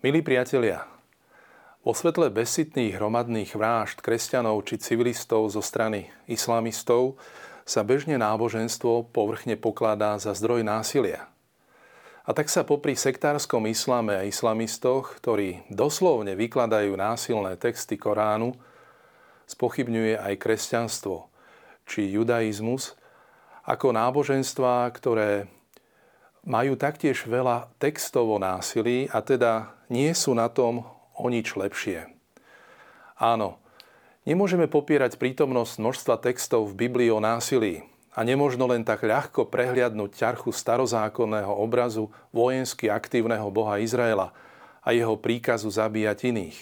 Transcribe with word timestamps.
Milí 0.00 0.24
priatelia, 0.24 0.88
vo 1.84 1.92
svetle 1.92 2.32
bezsitných 2.32 2.96
hromadných 2.96 3.52
vrážd 3.52 4.00
kresťanov 4.00 4.64
či 4.64 4.80
civilistov 4.80 5.52
zo 5.52 5.60
strany 5.60 6.08
islamistov 6.24 7.20
sa 7.68 7.84
bežne 7.84 8.16
náboženstvo 8.16 9.12
povrchne 9.12 9.60
pokladá 9.60 10.16
za 10.16 10.32
zdroj 10.32 10.64
násilia. 10.64 11.28
A 12.24 12.32
tak 12.32 12.48
sa 12.48 12.64
popri 12.64 12.96
sektárskom 12.96 13.68
islame 13.68 14.16
a 14.16 14.24
islamistoch, 14.24 15.20
ktorí 15.20 15.68
doslovne 15.68 16.32
vykladajú 16.32 16.96
násilné 16.96 17.60
texty 17.60 18.00
Koránu, 18.00 18.56
spochybňuje 19.52 20.16
aj 20.16 20.34
kresťanstvo 20.40 21.28
či 21.84 22.08
judaizmus 22.08 22.96
ako 23.68 23.92
náboženstva, 23.92 24.88
ktoré 24.96 25.44
majú 26.48 26.72
taktiež 26.80 27.28
veľa 27.28 27.68
textov 27.76 28.32
násilí 28.40 29.04
a 29.12 29.20
teda 29.20 29.76
nie 29.90 30.14
sú 30.14 30.32
na 30.32 30.46
tom 30.46 30.86
o 31.18 31.26
nič 31.28 31.58
lepšie. 31.58 32.08
Áno, 33.20 33.60
nemôžeme 34.24 34.70
popierať 34.70 35.20
prítomnosť 35.20 35.82
množstva 35.82 36.14
textov 36.24 36.70
v 36.72 36.88
Biblii 36.88 37.10
o 37.12 37.20
násilí 37.20 37.84
a 38.16 38.24
nemožno 38.24 38.64
len 38.70 38.82
tak 38.82 39.04
ľahko 39.04 39.52
prehliadnúť 39.52 40.16
ťarchu 40.16 40.50
starozákonného 40.54 41.52
obrazu 41.52 42.08
vojensky 42.32 42.88
aktívneho 42.88 43.50
Boha 43.52 43.76
Izraela 43.82 44.32
a 44.80 44.96
jeho 44.96 45.14
príkazu 45.20 45.68
zabíjať 45.68 46.32
iných. 46.32 46.58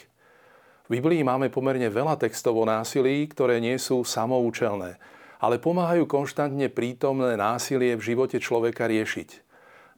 V 0.88 0.98
Biblii 0.98 1.20
máme 1.20 1.52
pomerne 1.52 1.92
veľa 1.92 2.16
textov 2.16 2.56
o 2.56 2.64
násilí, 2.64 3.28
ktoré 3.28 3.60
nie 3.60 3.76
sú 3.76 4.02
samoučelné, 4.02 4.96
ale 5.38 5.60
pomáhajú 5.60 6.08
konštantne 6.08 6.72
prítomné 6.72 7.36
násilie 7.36 7.94
v 7.94 8.02
živote 8.02 8.40
človeka 8.40 8.88
riešiť. 8.88 9.47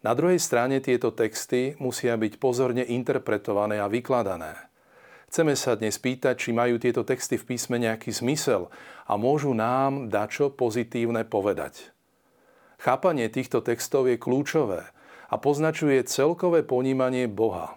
Na 0.00 0.16
druhej 0.16 0.40
strane 0.40 0.80
tieto 0.80 1.12
texty 1.12 1.76
musia 1.76 2.16
byť 2.16 2.40
pozorne 2.40 2.80
interpretované 2.80 3.76
a 3.84 3.90
vykladané. 3.92 4.56
Chceme 5.28 5.52
sa 5.54 5.76
dnes 5.76 6.00
pýtať, 6.00 6.40
či 6.40 6.50
majú 6.56 6.80
tieto 6.80 7.04
texty 7.04 7.36
v 7.36 7.54
písme 7.54 7.76
nejaký 7.76 8.08
zmysel 8.08 8.72
a 9.04 9.12
môžu 9.20 9.52
nám 9.52 10.08
dačo 10.08 10.48
pozitívne 10.48 11.28
povedať. 11.28 11.92
Chápanie 12.80 13.28
týchto 13.28 13.60
textov 13.60 14.08
je 14.08 14.16
kľúčové 14.16 14.88
a 15.28 15.34
poznačuje 15.36 16.00
celkové 16.08 16.64
ponímanie 16.64 17.28
Boha. 17.28 17.76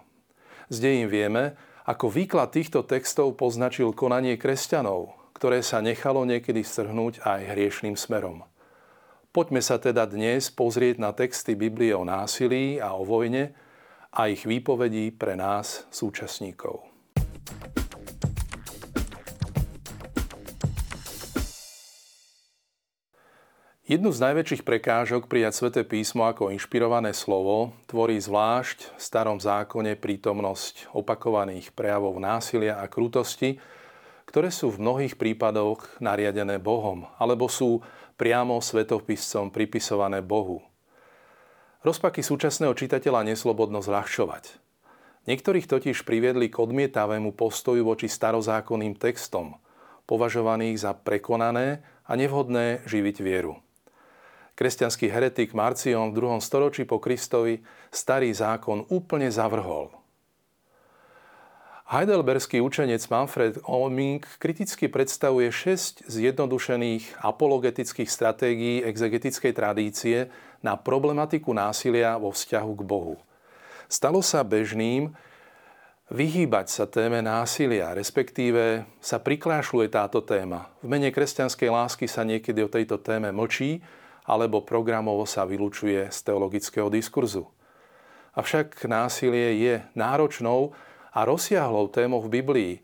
Zde 0.72 1.04
im 1.04 1.08
vieme, 1.12 1.60
ako 1.84 2.08
výklad 2.08 2.56
týchto 2.56 2.88
textov 2.88 3.36
poznačil 3.36 3.92
konanie 3.92 4.40
kresťanov, 4.40 5.12
ktoré 5.36 5.60
sa 5.60 5.84
nechalo 5.84 6.24
niekedy 6.24 6.64
strhnúť 6.64 7.20
aj 7.20 7.52
hriešným 7.52 8.00
smerom. 8.00 8.48
Poďme 9.34 9.58
sa 9.58 9.82
teda 9.82 10.06
dnes 10.06 10.46
pozrieť 10.54 11.02
na 11.02 11.10
texty 11.10 11.58
Biblie 11.58 11.90
o 11.90 12.06
násilí 12.06 12.78
a 12.78 12.94
o 12.94 13.02
vojne 13.02 13.50
a 14.14 14.30
ich 14.30 14.46
výpovedí 14.46 15.10
pre 15.10 15.34
nás, 15.34 15.90
súčasníkov. 15.90 16.86
Jednu 23.90 24.14
z 24.14 24.18
najväčších 24.22 24.62
prekážok 24.62 25.26
prijať 25.26 25.66
sväté 25.66 25.82
písmo 25.82 26.30
ako 26.30 26.54
inšpirované 26.54 27.10
slovo 27.10 27.74
tvorí 27.90 28.22
zvlášť 28.22 28.94
v 28.94 29.00
starom 29.02 29.42
zákone 29.42 29.98
prítomnosť 29.98 30.94
opakovaných 30.94 31.74
prejavov 31.74 32.22
násilia 32.22 32.78
a 32.78 32.86
krutosti, 32.86 33.58
ktoré 34.30 34.54
sú 34.54 34.70
v 34.70 34.78
mnohých 34.78 35.18
prípadoch 35.18 35.90
nariadené 35.98 36.62
Bohom 36.62 37.10
alebo 37.18 37.50
sú 37.50 37.82
priamo 38.14 38.62
svetopiscom 38.62 39.50
pripisované 39.50 40.22
Bohu. 40.22 40.62
Rozpaky 41.82 42.24
súčasného 42.24 42.72
čitateľa 42.72 43.26
neslobodno 43.28 43.84
zľahčovať. 43.84 44.56
Niektorých 45.24 45.66
totiž 45.68 46.04
priviedli 46.04 46.52
k 46.52 46.60
odmietavému 46.60 47.32
postoju 47.32 47.84
voči 47.84 48.08
starozákonným 48.08 48.96
textom, 48.96 49.56
považovaných 50.04 50.84
za 50.84 50.92
prekonané 50.92 51.82
a 52.04 52.12
nevhodné 52.16 52.84
živiť 52.84 53.16
vieru. 53.24 53.60
Kresťanský 54.54 55.10
heretik 55.10 55.50
Marcion 55.56 56.14
v 56.14 56.22
2. 56.22 56.38
storočí 56.38 56.86
po 56.86 57.02
Kristovi 57.02 57.64
starý 57.90 58.30
zákon 58.30 58.86
úplne 58.92 59.32
zavrhol– 59.32 59.90
Heidelberský 61.84 62.64
učenec 62.64 63.04
Manfred 63.12 63.60
Olming 63.68 64.24
kriticky 64.40 64.88
predstavuje 64.88 65.52
šesť 65.52 66.08
zjednodušených 66.08 67.20
apologetických 67.20 68.08
stratégií 68.08 68.80
exegetickej 68.80 69.52
tradície 69.52 70.32
na 70.64 70.80
problematiku 70.80 71.52
násilia 71.52 72.16
vo 72.16 72.32
vzťahu 72.32 72.72
k 72.72 72.82
Bohu. 72.88 73.20
Stalo 73.84 74.24
sa 74.24 74.40
bežným 74.40 75.12
vyhýbať 76.08 76.72
sa 76.72 76.88
téme 76.88 77.20
násilia, 77.20 77.92
respektíve 77.92 78.88
sa 79.04 79.20
priklášľuje 79.20 79.88
táto 79.92 80.24
téma. 80.24 80.72
V 80.80 80.88
mene 80.88 81.12
kresťanskej 81.12 81.68
lásky 81.68 82.08
sa 82.08 82.24
niekedy 82.24 82.64
o 82.64 82.72
tejto 82.72 82.96
téme 82.96 83.28
mlčí, 83.28 83.84
alebo 84.24 84.64
programovo 84.64 85.28
sa 85.28 85.44
vylučuje 85.44 86.08
z 86.08 86.18
teologického 86.24 86.88
diskurzu. 86.88 87.44
Avšak 88.32 88.88
násilie 88.88 89.60
je 89.60 89.74
náročnou 89.92 90.72
a 91.14 91.22
rozsiahlou 91.22 91.86
témou 91.88 92.18
v 92.26 92.42
Biblii, 92.42 92.74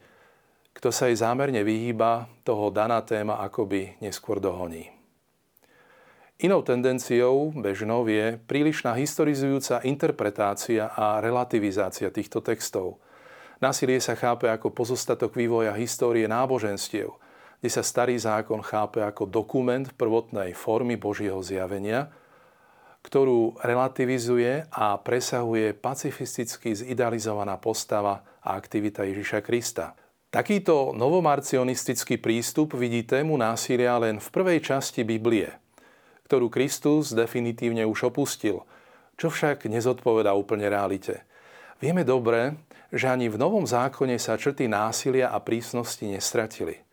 kto 0.70 0.94
sa 0.94 1.10
jej 1.10 1.18
zámerne 1.18 1.66
vyhýba, 1.66 2.30
toho 2.46 2.70
daná 2.70 3.02
téma 3.02 3.42
akoby 3.42 3.98
neskôr 3.98 4.38
dohoní. 4.38 4.86
Inou 6.40 6.64
tendenciou, 6.64 7.52
bežnou, 7.52 8.08
je 8.08 8.40
prílišná 8.48 8.96
historizujúca 8.96 9.84
interpretácia 9.84 10.88
a 10.88 11.20
relativizácia 11.20 12.08
týchto 12.08 12.40
textov. 12.40 12.96
Násilie 13.60 14.00
sa 14.00 14.16
chápe 14.16 14.48
ako 14.48 14.72
pozostatok 14.72 15.36
vývoja 15.36 15.76
histórie 15.76 16.24
náboženstiev, 16.24 17.12
kde 17.60 17.68
sa 17.68 17.84
starý 17.84 18.16
zákon 18.16 18.64
chápe 18.64 19.04
ako 19.04 19.28
dokument 19.28 19.84
prvotnej 20.00 20.56
formy 20.56 20.96
Božieho 20.96 21.42
zjavenia– 21.44 22.08
ktorú 23.00 23.56
relativizuje 23.64 24.68
a 24.68 25.00
presahuje 25.00 25.72
pacifisticky 25.72 26.76
zidealizovaná 26.76 27.56
postava 27.56 28.20
a 28.44 28.56
aktivita 28.56 29.08
Ježiša 29.08 29.40
Krista. 29.40 29.96
Takýto 30.30 30.94
novomarcionistický 30.94 32.22
prístup 32.22 32.78
vidí 32.78 33.02
tému 33.02 33.34
násilia 33.34 33.98
len 33.98 34.22
v 34.22 34.28
prvej 34.30 34.62
časti 34.62 35.02
Biblie, 35.02 35.50
ktorú 36.30 36.46
Kristus 36.52 37.10
definitívne 37.10 37.82
už 37.88 38.14
opustil, 38.14 38.62
čo 39.18 39.26
však 39.26 39.66
nezodpoveda 39.66 40.30
úplne 40.36 40.70
realite. 40.70 41.26
Vieme 41.82 42.06
dobre, 42.06 42.62
že 42.94 43.10
ani 43.10 43.26
v 43.26 43.40
Novom 43.40 43.66
zákone 43.66 44.20
sa 44.22 44.38
črty 44.38 44.70
násilia 44.70 45.34
a 45.34 45.42
prísnosti 45.42 46.06
nestratili– 46.06 46.78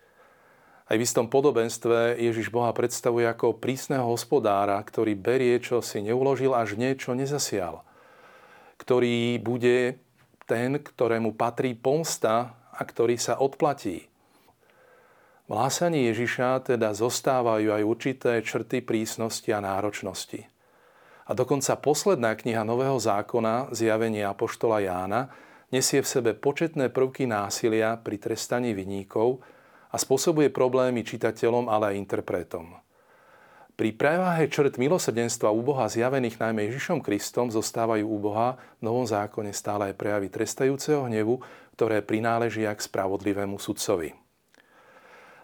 aj 0.88 0.96
v 0.96 1.04
istom 1.04 1.28
podobenstve 1.28 2.16
Ježiš 2.16 2.48
Boha 2.48 2.72
predstavuje 2.72 3.28
ako 3.28 3.60
prísneho 3.60 4.08
hospodára, 4.08 4.80
ktorý 4.80 5.20
berie, 5.20 5.60
čo 5.60 5.84
si 5.84 6.00
neuložil, 6.00 6.56
až 6.56 6.80
niečo 6.80 7.12
nezasial. 7.12 7.84
Ktorý 8.80 9.36
bude 9.44 10.00
ten, 10.48 10.80
ktorému 10.80 11.36
patrí 11.36 11.76
pomsta 11.76 12.56
a 12.72 12.82
ktorý 12.88 13.20
sa 13.20 13.36
odplatí. 13.36 14.08
V 15.48 15.52
hlásaní 15.52 16.08
Ježiša 16.12 16.72
teda 16.72 16.96
zostávajú 16.96 17.72
aj 17.72 17.84
určité 17.84 18.40
črty 18.40 18.80
prísnosti 18.84 19.48
a 19.52 19.60
náročnosti. 19.60 20.48
A 21.28 21.36
dokonca 21.36 21.76
posledná 21.76 22.32
kniha 22.40 22.64
Nového 22.64 22.96
zákona, 22.96 23.76
zjavenie 23.76 24.24
Apoštola 24.24 24.80
Jána, 24.80 25.28
nesie 25.68 26.00
v 26.00 26.08
sebe 26.08 26.32
početné 26.32 26.88
prvky 26.88 27.28
násilia 27.28 28.00
pri 28.00 28.16
trestaní 28.16 28.72
viníkov, 28.72 29.44
a 29.92 29.96
spôsobuje 29.96 30.52
problémy 30.52 31.04
čitateľom, 31.04 31.72
ale 31.72 31.94
aj 31.94 32.00
interpretom. 32.00 32.78
Pri 33.78 33.94
preváhe 33.94 34.50
črt 34.50 34.82
milosrdenstva 34.82 35.54
u 35.54 35.62
Boha 35.62 35.86
zjavených 35.86 36.42
najmä 36.42 36.66
Ježišom 36.66 36.98
Kristom 37.06 37.54
zostávajú 37.54 38.10
u 38.10 38.18
Boha 38.18 38.58
v 38.82 38.90
Novom 38.90 39.06
zákone 39.06 39.54
stále 39.54 39.94
aj 39.94 40.02
prejavy 40.02 40.34
trestajúceho 40.34 41.06
hnevu, 41.06 41.38
ktoré 41.78 42.02
prináležia 42.02 42.74
k 42.74 42.82
spravodlivému 42.82 43.62
sudcovi. 43.62 44.18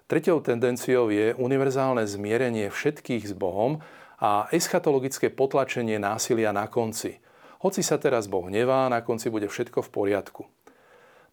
Tretou 0.10 0.42
tendenciou 0.42 1.14
je 1.14 1.38
univerzálne 1.38 2.02
zmierenie 2.10 2.74
všetkých 2.74 3.30
s 3.30 3.34
Bohom 3.38 3.86
a 4.18 4.50
eschatologické 4.50 5.30
potlačenie 5.30 6.02
násilia 6.02 6.50
na 6.50 6.66
konci. 6.66 7.22
Hoci 7.62 7.86
sa 7.86 8.02
teraz 8.02 8.26
Boh 8.26 8.50
nevá, 8.50 8.90
na 8.90 9.06
konci 9.06 9.30
bude 9.30 9.46
všetko 9.46 9.86
v 9.86 9.90
poriadku. 9.94 10.42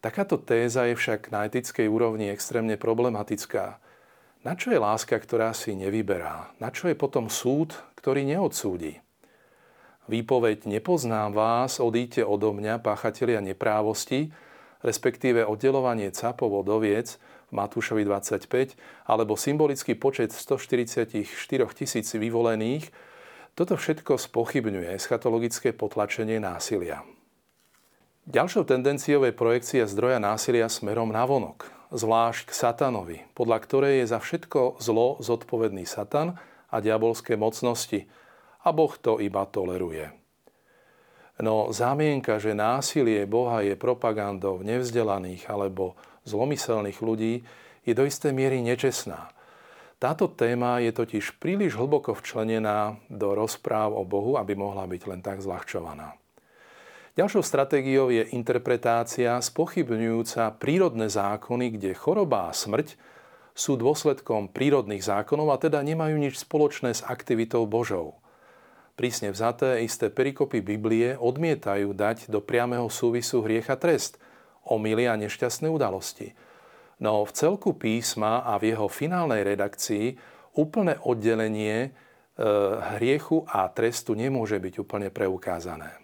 Takáto 0.01 0.41
téza 0.41 0.89
je 0.89 0.97
však 0.97 1.29
na 1.29 1.45
etickej 1.45 1.85
úrovni 1.85 2.33
extrémne 2.33 2.73
problematická. 2.73 3.77
Na 4.41 4.57
čo 4.57 4.73
je 4.73 4.81
láska, 4.81 5.13
ktorá 5.13 5.53
si 5.53 5.77
nevyberá? 5.77 6.49
Na 6.57 6.73
čo 6.73 6.89
je 6.89 6.97
potom 6.97 7.29
súd, 7.29 7.77
ktorý 8.01 8.25
neodsúdi? 8.25 8.97
Výpoveď 10.09 10.65
nepoznám 10.65 11.37
vás, 11.37 11.77
odíte 11.77 12.25
odo 12.25 12.49
mňa, 12.49 12.81
páchatelia 12.81 13.45
neprávosti, 13.45 14.33
respektíve 14.81 15.45
oddelovanie 15.45 16.09
capov 16.09 16.65
od 16.65 16.67
oviec 16.73 17.21
v 17.53 17.61
Matúšovi 17.61 18.01
25, 18.01 19.05
alebo 19.05 19.37
symbolický 19.37 19.93
počet 19.93 20.33
144 20.33 21.29
tisíc 21.77 22.09
vyvolených, 22.17 22.89
toto 23.53 23.77
všetko 23.77 24.17
spochybňuje 24.17 24.97
eschatologické 24.97 25.77
potlačenie 25.77 26.41
násilia. 26.41 27.05
Ďalšou 28.29 28.69
tendenciou 28.69 29.25
je 29.25 29.33
projekcia 29.33 29.89
zdroja 29.89 30.21
násilia 30.21 30.69
smerom 30.69 31.09
na 31.09 31.25
vonok, 31.25 31.65
zvlášť 31.89 32.45
k 32.45 32.51
satanovi, 32.53 33.17
podľa 33.33 33.57
ktorej 33.65 33.93
je 34.05 34.13
za 34.13 34.21
všetko 34.21 34.77
zlo 34.77 35.17
zodpovedný 35.17 35.89
satan 35.89 36.37
a 36.69 36.75
diabolské 36.77 37.33
mocnosti 37.33 38.05
a 38.61 38.69
Boh 38.69 38.93
to 38.93 39.17
iba 39.17 39.41
toleruje. 39.49 40.13
No 41.41 41.73
zámienka, 41.73 42.37
že 42.37 42.53
násilie 42.53 43.25
Boha 43.25 43.65
je 43.65 43.73
propagandou 43.73 44.61
nevzdelaných 44.61 45.49
alebo 45.49 45.97
zlomyselných 46.29 47.01
ľudí, 47.01 47.41
je 47.81 47.93
do 47.97 48.05
istej 48.05 48.37
miery 48.37 48.61
nečestná. 48.61 49.33
Táto 49.97 50.29
téma 50.29 50.77
je 50.77 50.93
totiž 50.93 51.41
príliš 51.41 51.73
hlboko 51.73 52.13
včlenená 52.13 53.01
do 53.09 53.33
rozpráv 53.33 53.97
o 53.97 54.05
Bohu, 54.05 54.37
aby 54.37 54.53
mohla 54.53 54.85
byť 54.85 55.01
len 55.09 55.25
tak 55.25 55.41
zľahčovaná. 55.41 56.20
Ďalšou 57.11 57.43
stratégiou 57.43 58.07
je 58.07 58.23
interpretácia 58.31 59.35
spochybňujúca 59.35 60.55
prírodné 60.55 61.11
zákony, 61.11 61.75
kde 61.75 61.91
choroba 61.91 62.47
a 62.47 62.55
smrť 62.55 62.95
sú 63.51 63.75
dôsledkom 63.75 64.47
prírodných 64.47 65.03
zákonov 65.03 65.51
a 65.51 65.59
teda 65.59 65.83
nemajú 65.83 66.15
nič 66.15 66.39
spoločné 66.39 66.95
s 66.95 67.03
aktivitou 67.03 67.67
Božou. 67.67 68.15
Prísne 68.95 69.35
vzaté 69.35 69.83
isté 69.83 70.07
perikopy 70.07 70.63
Biblie 70.63 71.19
odmietajú 71.19 71.91
dať 71.91 72.31
do 72.31 72.39
priameho 72.39 72.87
súvisu 72.87 73.43
hriech 73.43 73.67
a 73.67 73.75
trest, 73.75 74.15
omily 74.63 75.11
a 75.11 75.19
nešťastné 75.19 75.67
udalosti. 75.67 76.31
No 77.03 77.27
v 77.27 77.31
celku 77.35 77.75
písma 77.75 78.39
a 78.47 78.55
v 78.55 78.71
jeho 78.71 78.87
finálnej 78.87 79.43
redakcii 79.43 80.15
úplné 80.55 80.95
oddelenie 81.03 81.75
e, 81.83 81.89
hriechu 82.95 83.43
a 83.51 83.67
trestu 83.67 84.15
nemôže 84.15 84.55
byť 84.63 84.79
úplne 84.79 85.11
preukázané. 85.11 86.00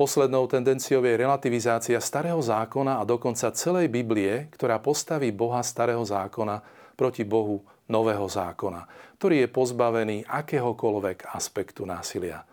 Poslednou 0.00 0.48
tendenciou 0.48 1.04
je 1.04 1.12
relativizácia 1.12 2.00
starého 2.00 2.40
zákona 2.40 2.96
a 2.96 3.04
dokonca 3.04 3.52
celej 3.52 3.92
Biblie, 3.92 4.48
ktorá 4.48 4.80
postaví 4.80 5.28
Boha 5.28 5.60
starého 5.60 6.00
zákona 6.00 6.64
proti 6.96 7.20
Bohu 7.20 7.60
nového 7.84 8.24
zákona, 8.24 8.88
ktorý 9.20 9.44
je 9.44 9.48
pozbavený 9.52 10.24
akéhokoľvek 10.24 11.36
aspektu 11.36 11.84
násilia. 11.84 12.48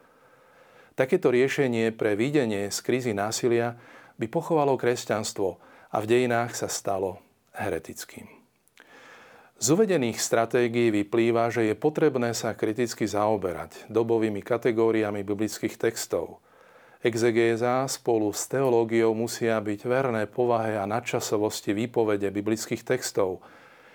Takéto 0.91 1.31
riešenie 1.31 1.95
pre 1.95 2.19
videnie 2.19 2.67
z 2.67 2.83
krízy 2.83 3.15
násilia 3.15 3.79
by 4.19 4.27
pochovalo 4.27 4.75
kresťanstvo 4.75 5.55
a 5.95 5.97
v 6.03 6.09
dejinách 6.09 6.51
sa 6.51 6.67
stalo 6.67 7.23
heretickým. 7.55 8.27
Z 9.55 9.67
uvedených 9.71 10.19
stratégií 10.19 10.91
vyplýva, 10.91 11.47
že 11.47 11.63
je 11.63 11.79
potrebné 11.79 12.35
sa 12.35 12.51
kriticky 12.59 13.07
zaoberať 13.07 13.87
dobovými 13.87 14.43
kategóriami 14.43 15.23
biblických 15.23 15.79
textov– 15.79 16.43
Exegéza 17.07 17.87
spolu 17.87 18.35
s 18.35 18.51
teológiou 18.51 19.15
musia 19.15 19.55
byť 19.63 19.79
verné 19.87 20.27
povahe 20.27 20.75
a 20.75 20.83
nadčasovosti 20.83 21.71
výpovede 21.71 22.27
biblických 22.27 22.83
textov, 22.83 23.39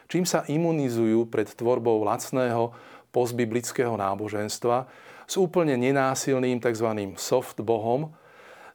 čím 0.09 0.25
sa 0.25 0.49
imunizujú 0.49 1.29
pred 1.29 1.45
tvorbou 1.53 2.01
lacného 2.09 2.73
postbiblického 3.13 3.93
náboženstva 4.01 4.89
s 5.29 5.35
úplne 5.37 5.77
nenásilným 5.77 6.57
tzv. 6.57 6.89
soft 7.21 7.61
bohom, 7.61 8.17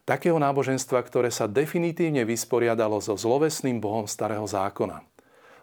takého 0.06 0.38
náboženstva, 0.38 1.02
ktoré 1.02 1.34
sa 1.34 1.50
definitívne 1.50 2.22
vysporiadalo 2.22 3.02
so 3.02 3.18
zlovesným 3.18 3.82
bohom 3.82 4.06
starého 4.06 4.46
zákona. 4.46 5.02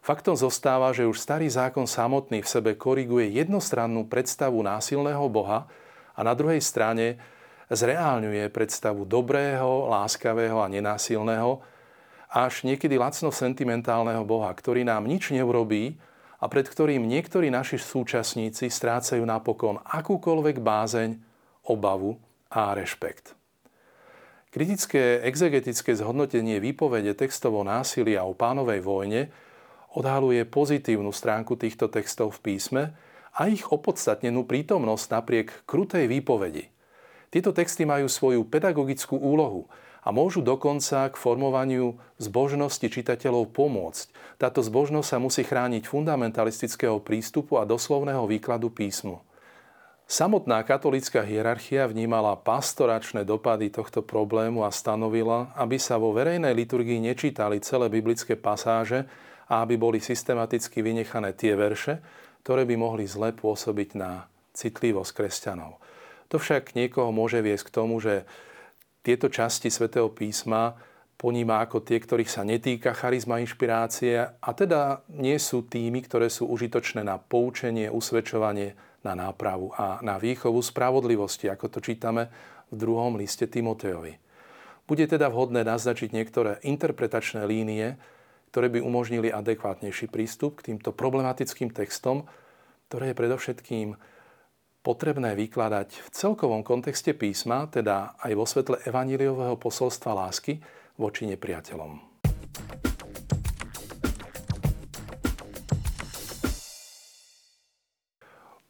Faktom 0.02 0.34
zostáva, 0.34 0.90
že 0.90 1.06
už 1.06 1.22
starý 1.22 1.46
zákon 1.46 1.86
samotný 1.86 2.42
v 2.42 2.50
sebe 2.50 2.70
koriguje 2.74 3.38
jednostrannú 3.38 4.10
predstavu 4.10 4.66
násilného 4.66 5.30
boha 5.30 5.70
a 6.18 6.20
na 6.26 6.34
druhej 6.34 6.58
strane 6.58 7.22
zreálňuje 7.72 8.50
predstavu 8.52 9.08
dobrého, 9.08 9.88
láskavého 9.88 10.60
a 10.60 10.68
nenásilného, 10.68 11.60
až 12.34 12.66
niekedy 12.66 12.98
lacno 12.98 13.30
sentimentálneho 13.30 14.26
Boha, 14.26 14.50
ktorý 14.50 14.82
nám 14.82 15.06
nič 15.06 15.30
neurobí 15.30 15.96
a 16.42 16.50
pred 16.50 16.66
ktorým 16.66 17.06
niektorí 17.06 17.48
naši 17.48 17.78
súčasníci 17.78 18.68
strácajú 18.68 19.22
napokon 19.22 19.78
akúkoľvek 19.86 20.58
bázeň, 20.58 21.10
obavu 21.70 22.18
a 22.52 22.74
rešpekt. 22.76 23.32
Kritické 24.50 25.24
exegetické 25.24 25.94
zhodnotenie 25.98 26.62
výpovede 26.62 27.14
textovo 27.16 27.66
násilia 27.66 28.22
o 28.22 28.36
pánovej 28.36 28.82
vojne 28.82 29.32
odhaluje 29.94 30.42
pozitívnu 30.46 31.10
stránku 31.10 31.58
týchto 31.58 31.90
textov 31.90 32.38
v 32.38 32.52
písme 32.52 32.82
a 33.34 33.50
ich 33.50 33.66
opodstatnenú 33.66 34.46
prítomnosť 34.46 35.06
napriek 35.10 35.48
krutej 35.66 36.06
výpovedi. 36.06 36.73
Tieto 37.34 37.50
texty 37.50 37.82
majú 37.82 38.06
svoju 38.06 38.46
pedagogickú 38.46 39.18
úlohu 39.18 39.66
a 40.06 40.14
môžu 40.14 40.38
dokonca 40.38 41.10
k 41.10 41.18
formovaniu 41.18 41.98
zbožnosti 42.22 42.86
čitateľov 42.86 43.50
pomôcť. 43.50 44.38
Táto 44.38 44.62
zbožnosť 44.62 45.08
sa 45.10 45.18
musí 45.18 45.42
chrániť 45.42 45.82
fundamentalistického 45.82 47.02
prístupu 47.02 47.58
a 47.58 47.66
doslovného 47.66 48.22
výkladu 48.30 48.70
písmu. 48.70 49.18
Samotná 50.06 50.62
katolická 50.62 51.26
hierarchia 51.26 51.90
vnímala 51.90 52.38
pastoračné 52.38 53.26
dopady 53.26 53.66
tohto 53.66 54.06
problému 54.06 54.62
a 54.62 54.70
stanovila, 54.70 55.50
aby 55.58 55.74
sa 55.74 55.98
vo 55.98 56.14
verejnej 56.14 56.54
liturgii 56.54 57.02
nečítali 57.02 57.58
celé 57.58 57.90
biblické 57.90 58.38
pasáže 58.38 59.10
a 59.50 59.58
aby 59.66 59.74
boli 59.74 59.98
systematicky 59.98 60.86
vynechané 60.86 61.34
tie 61.34 61.58
verše, 61.58 61.98
ktoré 62.46 62.62
by 62.62 62.78
mohli 62.78 63.10
zle 63.10 63.34
pôsobiť 63.34 63.98
na 63.98 64.30
citlivosť 64.54 65.10
kresťanov. 65.10 65.83
To 66.32 66.36
však 66.40 66.76
niekoho 66.78 67.12
môže 67.12 67.40
viesť 67.44 67.68
k 67.68 67.74
tomu, 67.74 68.00
že 68.00 68.24
tieto 69.04 69.28
časti 69.28 69.68
svätého 69.68 70.08
písma 70.08 70.78
poníma 71.20 71.64
ako 71.64 71.84
tie, 71.84 72.00
ktorých 72.00 72.30
sa 72.30 72.42
netýka 72.42 72.96
charizma 72.96 73.40
inšpirácie 73.40 74.16
a 74.20 74.50
teda 74.56 75.04
nie 75.12 75.36
sú 75.38 75.64
tými, 75.64 76.04
ktoré 76.04 76.28
sú 76.28 76.48
užitočné 76.48 77.04
na 77.06 77.20
poučenie, 77.20 77.92
usvedčovanie, 77.92 78.74
na 79.04 79.12
nápravu 79.12 79.70
a 79.76 80.00
na 80.00 80.16
výchovu 80.16 80.64
spravodlivosti, 80.64 81.52
ako 81.52 81.68
to 81.68 81.78
čítame 81.84 82.32
v 82.72 82.74
druhom 82.80 83.20
liste 83.20 83.44
Timoteovi. 83.44 84.16
Bude 84.84 85.04
teda 85.08 85.32
vhodné 85.32 85.64
naznačiť 85.64 86.12
niektoré 86.12 86.60
interpretačné 86.64 87.44
línie, 87.48 87.96
ktoré 88.52 88.68
by 88.68 88.80
umožnili 88.84 89.32
adekvátnejší 89.32 90.12
prístup 90.12 90.60
k 90.60 90.72
týmto 90.72 90.92
problematickým 90.92 91.72
textom, 91.72 92.28
ktoré 92.88 93.12
je 93.12 93.18
predovšetkým 93.18 93.88
potrebné 94.84 95.32
vykladať 95.32 95.88
v 95.96 96.08
celkovom 96.12 96.60
kontexte 96.60 97.16
písma, 97.16 97.64
teda 97.72 98.20
aj 98.20 98.32
vo 98.36 98.44
svetle 98.44 98.76
evaníliového 98.84 99.56
posolstva 99.56 100.12
lásky 100.12 100.60
voči 101.00 101.24
nepriateľom. 101.24 102.12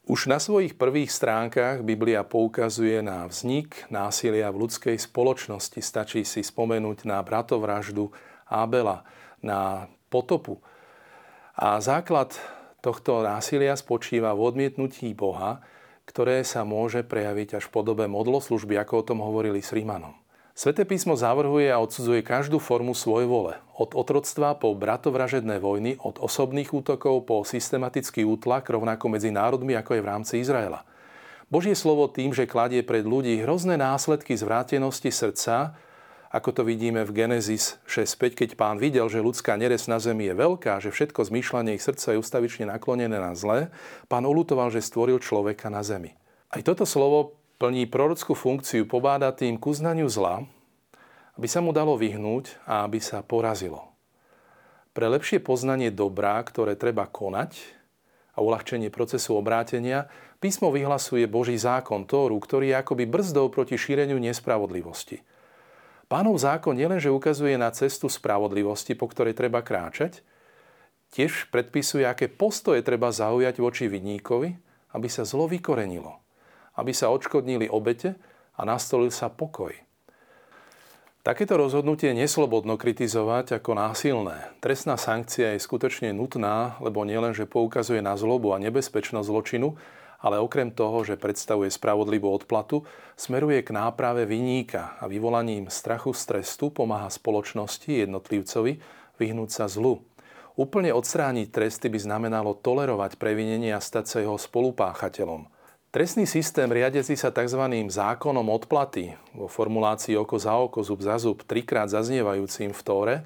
Už 0.05 0.31
na 0.31 0.39
svojich 0.39 0.79
prvých 0.79 1.11
stránkach 1.11 1.83
Biblia 1.83 2.23
poukazuje 2.23 3.03
na 3.03 3.27
vznik 3.27 3.83
násilia 3.91 4.53
v 4.55 4.69
ľudskej 4.69 5.01
spoločnosti. 5.01 5.81
Stačí 5.83 6.23
si 6.23 6.47
spomenúť 6.47 7.09
na 7.09 7.19
bratovraždu 7.25 8.15
Ábela, 8.47 9.03
na 9.43 9.91
potopu. 10.13 10.63
A 11.59 11.83
základ 11.83 12.37
tohto 12.85 13.25
násilia 13.27 13.75
spočíva 13.75 14.37
v 14.37 14.55
odmietnutí 14.55 15.11
Boha, 15.17 15.65
ktoré 16.05 16.45
sa 16.45 16.65
môže 16.65 17.05
prejaviť 17.05 17.61
až 17.61 17.65
v 17.69 17.75
podobe 17.81 18.05
modloslužby, 18.09 18.77
ako 18.81 18.95
o 19.01 19.07
tom 19.07 19.19
hovorili 19.25 19.65
s 19.65 19.73
Rímanom. 19.73 20.17
Sveté 20.55 20.87
písmo 20.87 21.19
zavrhuje 21.19 21.67
a 21.67 21.83
odsudzuje 21.83 22.23
každú 22.23 22.63
formu 22.63 22.95
svoj 22.95 23.27
vole. 23.27 23.59
Od 23.75 23.91
otroctva 23.91 24.55
po 24.55 24.71
bratovražedné 24.79 25.59
vojny, 25.59 25.99
od 25.99 26.23
osobných 26.23 26.71
útokov 26.71 27.27
po 27.27 27.43
systematický 27.43 28.23
útlak 28.23 28.71
rovnako 28.71 29.11
medzi 29.11 29.35
národmi, 29.35 29.75
ako 29.75 29.99
je 29.99 30.03
v 30.07 30.11
rámci 30.15 30.35
Izraela. 30.39 30.87
Božie 31.51 31.75
slovo 31.75 32.07
tým, 32.07 32.31
že 32.31 32.47
kladie 32.47 32.87
pred 32.87 33.03
ľudí 33.03 33.35
hrozné 33.43 33.75
následky 33.75 34.39
zvrátenosti 34.39 35.11
srdca, 35.11 35.75
ako 36.35 36.51
to 36.51 36.63
vidíme 36.67 37.07
v 37.07 37.15
Genesis 37.15 37.79
6.5, 37.87 38.35
keď 38.35 38.51
pán 38.59 38.83
videl, 38.83 39.07
že 39.07 39.23
ľudská 39.23 39.55
neres 39.55 39.87
na 39.87 40.03
zemi 40.03 40.27
je 40.27 40.35
veľká, 40.35 40.83
že 40.83 40.91
všetko 40.91 41.31
zmýšľanie 41.31 41.79
ich 41.79 41.87
srdca 41.87 42.11
je 42.11 42.19
ustavične 42.19 42.75
naklonené 42.75 43.23
na 43.23 43.39
zle, 43.39 43.71
pán 44.11 44.27
ulutoval, 44.27 44.75
že 44.75 44.83
stvoril 44.83 45.23
človeka 45.23 45.71
na 45.71 45.87
zemi. 45.87 46.19
Aj 46.51 46.59
toto 46.67 46.83
slovo 46.83 47.39
plní 47.63 47.87
prorockú 47.87 48.35
funkciu, 48.35 48.83
pobáda 48.83 49.31
tým 49.31 49.63
k 49.63 49.63
uznaniu 49.63 50.11
zla, 50.11 50.43
aby 51.39 51.47
sa 51.47 51.63
mu 51.63 51.71
dalo 51.71 51.95
vyhnúť 51.95 52.67
a 52.67 52.83
aby 52.83 52.99
sa 52.99 53.23
porazilo. 53.23 53.95
Pre 54.91 55.07
lepšie 55.07 55.39
poznanie 55.39 55.95
dobrá, 55.95 56.43
ktoré 56.43 56.75
treba 56.75 57.07
konať 57.07 57.63
a 58.35 58.43
uľahčenie 58.43 58.91
procesu 58.91 59.39
obrátenia, 59.39 60.11
písmo 60.43 60.75
vyhlasuje 60.75 61.31
Boží 61.31 61.55
zákon 61.55 62.11
Tóru, 62.11 62.43
ktorý 62.43 62.75
je 62.75 62.79
akoby 62.83 63.07
brzdou 63.07 63.55
proti 63.55 63.79
šíreniu 63.79 64.19
nespravodlivosti– 64.19 65.23
Pánov 66.05 66.37
zákon 66.37 66.77
nielenže 66.77 67.09
ukazuje 67.09 67.57
na 67.57 67.73
cestu 67.73 68.13
spravodlivosti, 68.13 68.93
po 68.93 69.09
ktorej 69.09 69.33
treba 69.33 69.65
kráčať, 69.65 70.21
tiež 71.15 71.49
predpisuje, 71.49 72.05
aké 72.05 72.29
postoje 72.29 72.85
treba 72.85 73.09
zaujať 73.15 73.57
voči 73.63 73.89
vinníkovi, 73.89 74.51
aby 74.95 75.09
sa 75.09 75.25
zlo 75.25 75.49
vykorenilo, 75.49 76.21
aby 76.77 76.93
sa 76.93 77.09
odškodnili 77.11 77.71
obete 77.71 78.15
a 78.55 78.63
nastolil 78.63 79.11
sa 79.11 79.33
pokoj. 79.33 79.75
Takéto 81.25 81.57
rozhodnutie 81.57 82.13
neslobodno 82.13 82.77
kritizovať 82.77 83.57
ako 83.57 83.73
násilné. 83.73 84.53
Trestná 84.61 85.01
sankcia 85.01 85.57
je 85.57 85.65
skutočne 85.65 86.13
nutná, 86.13 86.77
lebo 86.85 87.01
nielenže 87.09 87.49
poukazuje 87.49 88.05
na 88.05 88.13
zlobu 88.21 88.53
a 88.53 88.61
nebezpečnosť 88.61 89.25
zločinu, 89.25 89.73
ale 90.25 90.41
okrem 90.41 90.73
toho, 90.73 91.05
že 91.05 91.21
predstavuje 91.21 91.69
spravodlivú 91.69 92.33
odplatu, 92.33 92.89
smeruje 93.13 93.61
k 93.61 93.77
náprave 93.77 94.25
vyníka 94.25 94.97
a 94.97 95.05
vyvolaním 95.05 95.69
strachu 95.69 96.17
z 96.17 96.23
trestu 96.25 96.73
pomáha 96.73 97.13
spoločnosti 97.13 98.09
jednotlivcovi 98.09 98.81
vyhnúť 99.21 99.51
sa 99.53 99.69
zlu. 99.69 100.01
Úplne 100.57 100.97
odstrániť 100.97 101.53
tresty 101.53 101.93
by 101.93 101.99
znamenalo 102.01 102.57
tolerovať 102.57 103.21
previnenie 103.21 103.77
a 103.77 103.85
stať 103.85 104.05
sa 104.09 104.19
jeho 104.25 104.41
spolupáchateľom. 104.41 105.53
Trestný 105.93 106.27
systém 106.27 106.67
riadiaci 106.67 107.15
sa 107.15 107.31
tzv. 107.31 107.61
zákonom 107.87 108.51
odplaty 108.51 109.15
vo 109.31 109.47
formulácii 109.47 110.19
oko 110.19 110.41
za 110.41 110.57
oko, 110.59 110.83
zub 110.83 111.05
za 111.05 111.21
zub, 111.21 111.45
trikrát 111.47 111.87
zaznievajúcim 111.87 112.75
v 112.75 112.81
Tóre, 112.83 113.17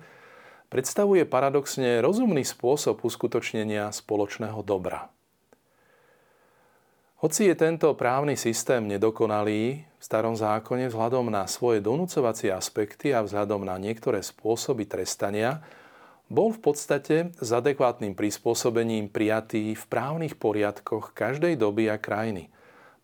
predstavuje 0.69 1.25
paradoxne 1.25 2.05
rozumný 2.05 2.45
spôsob 2.45 3.01
uskutočnenia 3.07 3.89
spoločného 3.89 4.61
dobra. 4.61 5.09
Hoci 7.19 7.51
je 7.51 7.55
tento 7.59 7.91
právny 7.99 8.39
systém 8.39 8.87
nedokonalý 8.87 9.83
v 9.83 10.03
starom 10.03 10.39
zákone 10.39 10.87
vzhľadom 10.87 11.35
na 11.35 11.51
svoje 11.51 11.83
donúcovacie 11.83 12.55
aspekty 12.55 13.11
a 13.11 13.27
vzhľadom 13.27 13.67
na 13.67 13.75
niektoré 13.75 14.23
spôsoby 14.23 14.87
trestania, 14.87 15.61
bol 16.31 16.55
v 16.55 16.61
podstate 16.63 17.17
s 17.35 17.51
adekvátnym 17.51 18.15
prispôsobením 18.15 19.11
prijatý 19.11 19.75
v 19.75 19.85
právnych 19.91 20.39
poriadkoch 20.39 21.11
každej 21.13 21.59
doby 21.59 21.91
a 21.91 21.99
krajiny– 21.99 22.47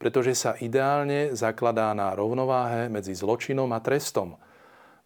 pretože 0.05 0.37
sa 0.37 0.53
ideálne 0.61 1.33
zakladá 1.33 1.95
na 1.97 2.13
rovnováhe 2.13 2.93
medzi 2.93 3.17
zločinom 3.17 3.73
a 3.73 3.81
trestom, 3.81 4.37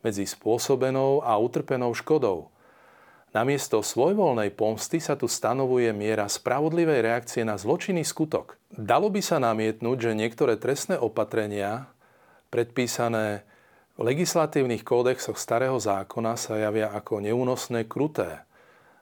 medzi 0.02 0.26
spôsobenou 0.26 1.22
a 1.22 1.38
utrpenou 1.38 1.94
škodou. 1.94 2.50
Namiesto 3.36 3.84
svojvoľnej 3.84 4.56
pomsty 4.56 5.04
sa 5.04 5.12
tu 5.12 5.28
stanovuje 5.28 5.92
miera 5.92 6.24
spravodlivej 6.24 7.04
reakcie 7.04 7.44
na 7.44 7.60
zločinný 7.60 8.00
skutok. 8.00 8.56
Dalo 8.72 9.12
by 9.12 9.20
sa 9.20 9.36
namietnúť, 9.36 10.10
že 10.10 10.18
niektoré 10.18 10.56
trestné 10.56 10.96
opatrenia, 10.96 11.92
predpísané 12.48 13.44
v 14.00 14.00
legislatívnych 14.08 14.80
kódexoch 14.80 15.36
starého 15.36 15.76
zákona, 15.76 16.40
sa 16.40 16.56
javia 16.56 16.88
ako 16.96 17.20
neúnosné 17.20 17.84
kruté– 17.84 18.40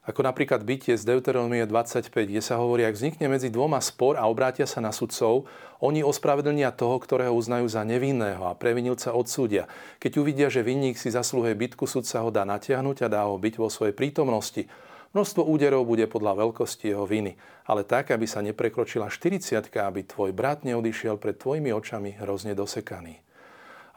ako 0.06 0.22
napríklad 0.22 0.62
bytie 0.62 0.94
z 0.94 1.02
Deuteronomie 1.02 1.66
25, 1.66 2.14
kde 2.14 2.38
sa 2.38 2.62
hovorí, 2.62 2.86
ak 2.86 2.94
vznikne 2.94 3.26
medzi 3.26 3.50
dvoma 3.50 3.82
spor 3.82 4.14
a 4.14 4.30
obrátia 4.30 4.62
sa 4.62 4.78
na 4.78 4.94
sudcov, 4.94 5.50
oni 5.82 6.06
ospravedlnia 6.06 6.70
toho, 6.70 6.94
ktorého 7.02 7.34
uznajú 7.34 7.66
za 7.66 7.82
nevinného 7.82 8.46
a 8.46 8.54
previnilca 8.54 9.10
odsúdia. 9.10 9.66
Keď 9.98 10.12
uvidia, 10.22 10.46
že 10.46 10.62
vinník 10.62 10.94
si 10.94 11.10
zaslúhuje 11.10 11.58
bitku, 11.58 11.90
sudca 11.90 12.22
ho 12.22 12.30
dá 12.30 12.46
natiahnuť 12.46 13.02
a 13.02 13.10
dá 13.10 13.26
ho 13.26 13.34
byť 13.34 13.54
vo 13.58 13.66
svojej 13.66 13.98
prítomnosti. 13.98 14.70
Množstvo 15.10 15.42
úderov 15.42 15.82
bude 15.82 16.06
podľa 16.06 16.38
veľkosti 16.38 16.94
jeho 16.94 17.02
viny, 17.02 17.34
ale 17.66 17.82
tak, 17.82 18.14
aby 18.14 18.30
sa 18.30 18.46
neprekročila 18.46 19.10
40, 19.10 19.58
aby 19.58 20.00
tvoj 20.06 20.30
brat 20.30 20.62
neodišiel 20.62 21.18
pred 21.18 21.34
tvojimi 21.34 21.74
očami 21.74 22.14
hrozne 22.22 22.54
dosekaný. 22.54 23.18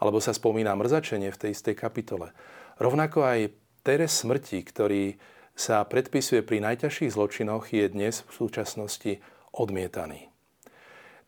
Alebo 0.02 0.18
sa 0.18 0.34
spomína 0.34 0.74
mrzačenie 0.74 1.30
v 1.30 1.38
tej 1.38 1.50
istej 1.54 1.78
kapitole. 1.78 2.34
Rovnako 2.82 3.22
aj 3.22 3.54
teres 3.86 4.16
smrti, 4.26 4.64
ktorý 4.64 5.14
sa 5.60 5.84
predpisuje 5.84 6.40
pri 6.40 6.64
najťažších 6.64 7.12
zločinoch, 7.12 7.68
je 7.68 7.84
dnes 7.92 8.24
v 8.24 8.32
súčasnosti 8.32 9.20
odmietaný. 9.52 10.32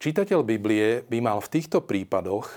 Čítateľ 0.00 0.40
Biblie 0.40 1.04
by 1.04 1.20
mal 1.20 1.44
v 1.44 1.52
týchto 1.52 1.84
prípadoch 1.84 2.48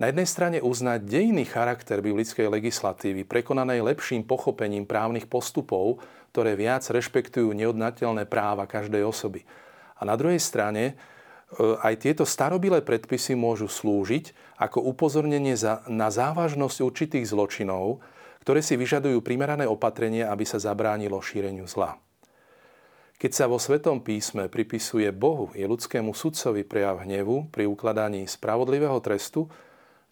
na 0.00 0.08
jednej 0.08 0.24
strane 0.24 0.58
uznať 0.64 1.04
dejný 1.04 1.44
charakter 1.44 2.00
biblickej 2.00 2.48
legislatívy, 2.48 3.28
prekonanej 3.28 3.84
lepším 3.84 4.24
pochopením 4.24 4.88
právnych 4.88 5.28
postupov, 5.28 6.00
ktoré 6.32 6.56
viac 6.56 6.80
rešpektujú 6.88 7.52
neodnateľné 7.52 8.24
práva 8.24 8.64
každej 8.64 9.04
osoby. 9.04 9.44
A 10.00 10.08
na 10.08 10.16
druhej 10.16 10.40
strane 10.40 10.82
e, 10.88 10.92
aj 11.60 12.08
tieto 12.08 12.24
starobilé 12.24 12.80
predpisy 12.80 13.36
môžu 13.36 13.68
slúžiť 13.68 14.56
ako 14.56 14.80
upozornenie 14.80 15.52
na 15.92 16.08
závažnosť 16.08 16.78
určitých 16.80 17.28
zločinov, 17.28 18.00
ktoré 18.40 18.64
si 18.64 18.74
vyžadujú 18.76 19.20
primerané 19.20 19.68
opatrenia, 19.68 20.32
aby 20.32 20.48
sa 20.48 20.56
zabránilo 20.56 21.20
šíreniu 21.20 21.68
zla. 21.68 22.00
Keď 23.20 23.32
sa 23.36 23.44
vo 23.44 23.60
Svetom 23.60 24.00
písme 24.00 24.48
pripisuje 24.48 25.12
Bohu 25.12 25.52
i 25.52 25.68
ľudskému 25.68 26.16
sudcovi 26.16 26.64
prejav 26.64 27.04
hnevu 27.04 27.52
pri 27.52 27.68
ukladaní 27.68 28.24
spravodlivého 28.24 28.96
trestu, 29.04 29.44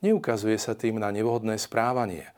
neukazuje 0.04 0.61
sa 0.61 0.76
tým 0.76 1.00
na 1.00 1.08
nevhodné 1.08 1.56
správanie. 1.56 2.28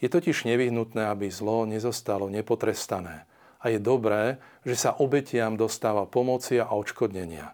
Je 0.00 0.08
totiž 0.08 0.48
nevyhnutné, 0.48 1.12
aby 1.12 1.28
zlo 1.28 1.68
nezostalo 1.68 2.32
nepotrestané. 2.32 3.28
A 3.60 3.68
je 3.68 3.76
dobré, 3.76 4.40
že 4.64 4.80
sa 4.80 4.96
obetiam 4.96 5.60
dostáva 5.60 6.08
pomoci 6.08 6.56
a 6.56 6.72
odškodnenia. 6.72 7.52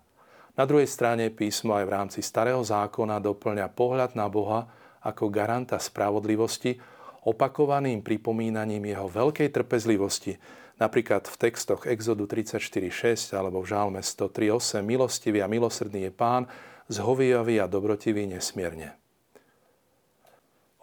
Na 0.54 0.62
druhej 0.62 0.86
strane 0.86 1.34
písmo 1.34 1.74
aj 1.74 1.84
v 1.90 1.94
rámci 1.98 2.20
Starého 2.22 2.62
zákona 2.62 3.18
doplňa 3.18 3.66
pohľad 3.74 4.14
na 4.14 4.30
Boha 4.30 4.70
ako 5.02 5.26
garanta 5.26 5.82
spravodlivosti, 5.82 6.78
opakovaným 7.24 8.04
pripomínaním 8.04 8.84
jeho 8.84 9.08
veľkej 9.08 9.48
trpezlivosti, 9.50 10.36
napríklad 10.76 11.24
v 11.24 11.36
textoch 11.48 11.88
Exodu 11.88 12.28
34.6 12.28 13.34
alebo 13.34 13.64
v 13.64 13.70
Žálme 13.72 14.00
103.8 14.04 14.84
Milostivý 14.84 15.40
a 15.40 15.48
milosrdný 15.48 16.08
je 16.08 16.12
Pán, 16.12 16.44
zhovijavý 16.92 17.60
a 17.60 17.66
dobrotivý 17.66 18.28
nesmierne. 18.28 18.94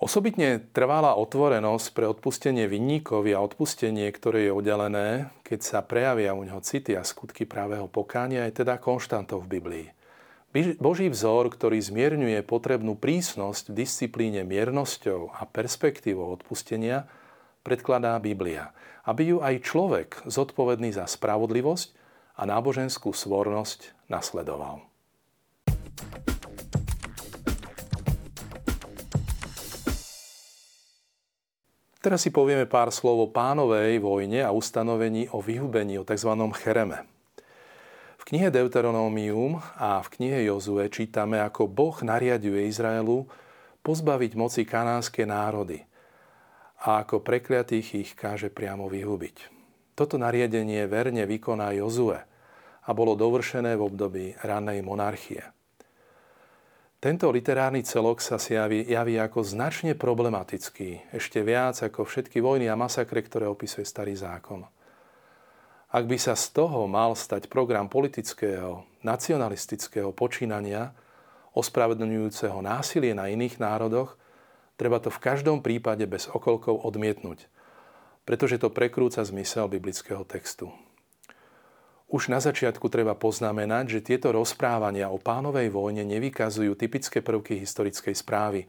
Osobitne 0.01 0.57
trvalá 0.73 1.13
otvorenosť 1.13 1.93
pre 1.93 2.09
odpustenie 2.09 2.65
vinníkovi 2.65 3.37
a 3.37 3.43
odpustenie, 3.45 4.09
ktoré 4.09 4.49
je 4.49 4.51
oddelené, 4.57 5.29
keď 5.45 5.59
sa 5.61 5.79
prejavia 5.85 6.33
u 6.33 6.41
neho 6.41 6.57
city 6.57 6.97
a 6.97 7.05
skutky 7.05 7.45
právého 7.45 7.85
pokánia, 7.85 8.49
je 8.49 8.65
teda 8.65 8.81
konštantou 8.81 9.45
v 9.45 9.61
Biblii. 9.61 9.87
Boží 10.51 11.07
vzor, 11.07 11.47
ktorý 11.47 11.79
zmierňuje 11.79 12.43
potrebnú 12.43 12.99
prísnosť 12.99 13.71
v 13.71 13.87
disciplíne 13.87 14.43
miernosťou 14.43 15.31
a 15.31 15.47
perspektívou 15.47 16.27
odpustenia, 16.27 17.07
predkladá 17.63 18.19
Biblia, 18.19 18.75
aby 19.07 19.31
ju 19.31 19.37
aj 19.39 19.63
človek 19.63 20.09
zodpovedný 20.27 20.91
za 20.91 21.07
spravodlivosť 21.07 21.95
a 22.35 22.43
náboženskú 22.43 23.15
svornosť 23.15 24.11
nasledoval. 24.11 24.83
Teraz 32.03 32.27
si 32.27 32.33
povieme 32.33 32.67
pár 32.67 32.91
slov 32.91 33.23
o 33.23 33.27
pánovej 33.31 34.03
vojne 34.03 34.43
a 34.43 34.51
ustanovení 34.51 35.31
o 35.31 35.39
vyhubení, 35.39 35.95
o 35.95 36.03
tzv. 36.03 36.33
chereme 36.59 37.07
knihe 38.31 38.47
Deuteronómium 38.47 39.59
a 39.75 39.99
v 39.99 40.07
knihe 40.15 40.47
Jozue 40.47 40.87
čítame, 40.87 41.43
ako 41.43 41.67
Boh 41.67 41.99
nariaduje 41.99 42.63
Izraelu 42.63 43.27
pozbaviť 43.83 44.31
moci 44.39 44.63
kanánske 44.63 45.27
národy 45.27 45.83
a 46.79 47.03
ako 47.03 47.19
prekliatých 47.19 47.87
ich 47.99 48.11
káže 48.15 48.47
priamo 48.47 48.87
vyhubiť. 48.87 49.51
Toto 49.99 50.15
nariadenie 50.15 50.87
verne 50.87 51.27
vykoná 51.27 51.75
Jozue 51.75 52.23
a 52.87 52.89
bolo 52.95 53.19
dovršené 53.19 53.75
v 53.75 53.83
období 53.83 54.25
ranej 54.39 54.79
monarchie. 54.79 55.43
Tento 57.03 57.27
literárny 57.35 57.83
celok 57.83 58.23
sa 58.23 58.39
javí, 58.39 58.87
javí 58.87 59.19
ako 59.19 59.43
značne 59.43 59.91
problematický, 59.91 61.11
ešte 61.11 61.43
viac 61.43 61.83
ako 61.83 62.07
všetky 62.07 62.39
vojny 62.39 62.71
a 62.71 62.79
masakre, 62.79 63.19
ktoré 63.27 63.51
opisuje 63.51 63.83
Starý 63.83 64.15
zákon. 64.15 64.63
Ak 65.91 66.07
by 66.07 66.15
sa 66.15 66.39
z 66.39 66.55
toho 66.55 66.87
mal 66.87 67.19
stať 67.19 67.51
program 67.51 67.91
politického, 67.91 68.87
nacionalistického 69.03 70.15
počínania, 70.15 70.95
ospravedlňujúceho 71.51 72.63
násilie 72.63 73.11
na 73.11 73.27
iných 73.27 73.59
národoch, 73.59 74.15
treba 74.79 75.03
to 75.03 75.11
v 75.11 75.19
každom 75.19 75.59
prípade 75.59 76.07
bez 76.07 76.31
okolkov 76.31 76.87
odmietnúť, 76.87 77.43
pretože 78.23 78.55
to 78.55 78.71
prekrúca 78.71 79.19
zmysel 79.19 79.67
biblického 79.67 80.23
textu. 80.23 80.71
Už 82.07 82.31
na 82.31 82.39
začiatku 82.39 82.87
treba 82.87 83.11
poznamenať, 83.11 83.99
že 83.99 84.15
tieto 84.15 84.31
rozprávania 84.31 85.11
o 85.11 85.19
pánovej 85.19 85.67
vojne 85.75 86.07
nevykazujú 86.07 86.71
typické 86.79 87.19
prvky 87.19 87.59
historickej 87.59 88.15
správy, 88.15 88.63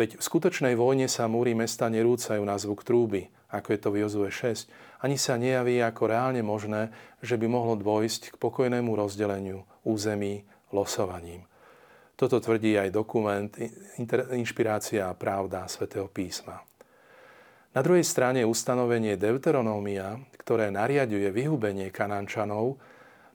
veď 0.00 0.16
v 0.16 0.24
skutočnej 0.24 0.72
vojne 0.72 1.04
sa 1.04 1.28
múry 1.28 1.52
mesta 1.52 1.92
nerúcajú 1.92 2.40
na 2.40 2.56
zvuk 2.56 2.80
trúby, 2.80 3.28
ako 3.52 3.68
je 3.76 3.78
to 3.78 3.88
v 3.92 4.00
Jozue 4.00 4.30
6, 4.32 5.04
ani 5.04 5.20
sa 5.20 5.36
nejaví 5.36 5.76
ako 5.84 6.08
reálne 6.08 6.40
možné, 6.40 6.88
že 7.20 7.36
by 7.36 7.46
mohlo 7.46 7.76
dôjsť 7.76 8.34
k 8.34 8.40
pokojnému 8.40 8.96
rozdeleniu 8.96 9.68
území 9.84 10.48
losovaním. 10.72 11.44
Toto 12.16 12.40
tvrdí 12.40 12.80
aj 12.80 12.88
dokument 12.88 13.50
Inšpirácia 14.32 15.10
a 15.10 15.16
pravda 15.16 15.68
svätého 15.68 16.08
písma. 16.08 16.64
Na 17.72 17.80
druhej 17.80 18.04
strane 18.04 18.44
ustanovenie 18.44 19.16
Deuteronómia, 19.16 20.20
ktoré 20.40 20.68
nariaduje 20.68 21.28
vyhubenie 21.32 21.88
Kanančanov, 21.88 22.76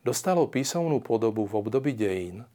dostalo 0.05 0.45
písomnú 0.49 1.01
podobu 1.01 1.45
v 1.45 1.57
období 1.57 1.93
dejín, 1.93 2.45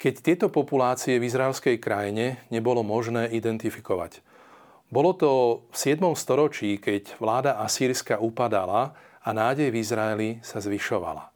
keď 0.00 0.14
tieto 0.24 0.46
populácie 0.48 1.20
v 1.20 1.28
izraelskej 1.28 1.76
krajine 1.76 2.40
nebolo 2.48 2.80
možné 2.80 3.28
identifikovať– 3.36 4.20
Bolo 4.90 5.14
to 5.14 5.30
v 5.70 5.76
7. 5.94 6.02
storočí, 6.18 6.82
keď 6.82 7.14
vláda 7.22 7.62
Asýrska 7.62 8.18
upadala 8.18 8.90
a 9.22 9.30
nádej 9.30 9.70
v 9.70 9.78
Izraeli 9.78 10.28
sa 10.42 10.58
zvyšovala. 10.58 11.30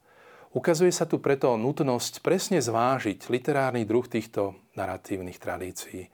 Ukazuje 0.58 0.90
sa 0.90 1.06
tu 1.06 1.22
preto 1.22 1.54
nutnosť 1.54 2.18
presne 2.18 2.58
zvážiť 2.58 3.30
literárny 3.30 3.86
druh 3.86 4.10
týchto 4.10 4.58
narratívnych 4.74 5.38
tradícií. 5.38 6.10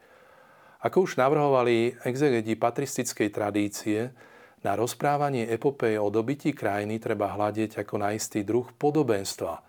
Ako 0.85 1.09
už 1.09 1.17
navrhovali 1.17 1.97
exegeti 2.05 2.61
patristickej 2.61 3.33
tradície, 3.33 4.13
na 4.61 4.77
rozprávanie 4.77 5.49
epopeje 5.49 5.97
o 5.97 6.13
dobití 6.13 6.53
krajiny 6.53 7.01
treba 7.01 7.33
hľadiť 7.33 7.81
ako 7.81 8.05
na 8.05 8.13
istý 8.13 8.45
druh 8.45 8.69
podobenstva, 8.77 9.65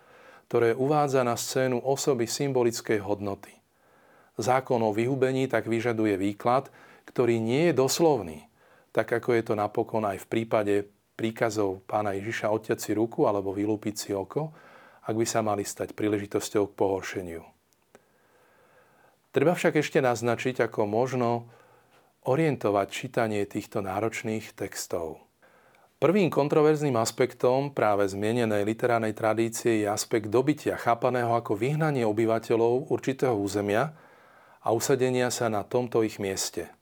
ktoré 0.51 0.75
uvádza 0.75 1.23
na 1.23 1.39
scénu 1.39 1.79
osoby 1.87 2.27
symbolickej 2.27 2.99
hodnoty. 2.99 3.55
Zákon 4.35 4.83
o 4.83 4.91
vyhubení 4.91 5.47
tak 5.47 5.71
vyžaduje 5.71 6.19
výklad, 6.19 6.67
ktorý 7.11 7.43
nie 7.43 7.69
je 7.69 7.73
doslovný, 7.75 8.47
tak 8.95 9.11
ako 9.11 9.35
je 9.35 9.43
to 9.43 9.53
napokon 9.59 10.07
aj 10.07 10.23
v 10.23 10.29
prípade 10.31 10.75
príkazov 11.19 11.83
pána 11.83 12.15
Ježiša 12.15 12.47
odtiaľ 12.47 12.79
si 12.79 12.91
ruku 12.95 13.27
alebo 13.27 13.51
vylúpiť 13.51 13.95
si 13.99 14.09
oko, 14.15 14.55
ak 15.03 15.15
by 15.15 15.25
sa 15.27 15.43
mali 15.43 15.67
stať 15.67 15.91
príležitosťou 15.91 16.71
k 16.71 16.77
pohoršeniu. 16.79 17.43
Treba 19.31 19.55
však 19.55 19.79
ešte 19.79 19.99
naznačiť, 20.03 20.63
ako 20.63 20.87
možno 20.87 21.51
orientovať 22.27 22.87
čítanie 22.91 23.43
týchto 23.47 23.79
náročných 23.79 24.55
textov. 24.55 25.23
Prvým 26.01 26.33
kontroverzným 26.33 26.97
aspektom 26.97 27.71
práve 27.71 28.09
zmienenej 28.09 28.65
literárnej 28.65 29.13
tradície 29.13 29.85
je 29.85 29.87
aspekt 29.87 30.33
dobytia, 30.33 30.73
chápaného 30.73 31.31
ako 31.37 31.53
vyhnanie 31.53 32.03
obyvateľov 32.03 32.89
určitého 32.89 33.37
územia 33.37 33.93
a 34.65 34.73
usadenia 34.73 35.29
sa 35.29 35.47
na 35.47 35.61
tomto 35.61 36.01
ich 36.01 36.17
mieste– 36.17 36.67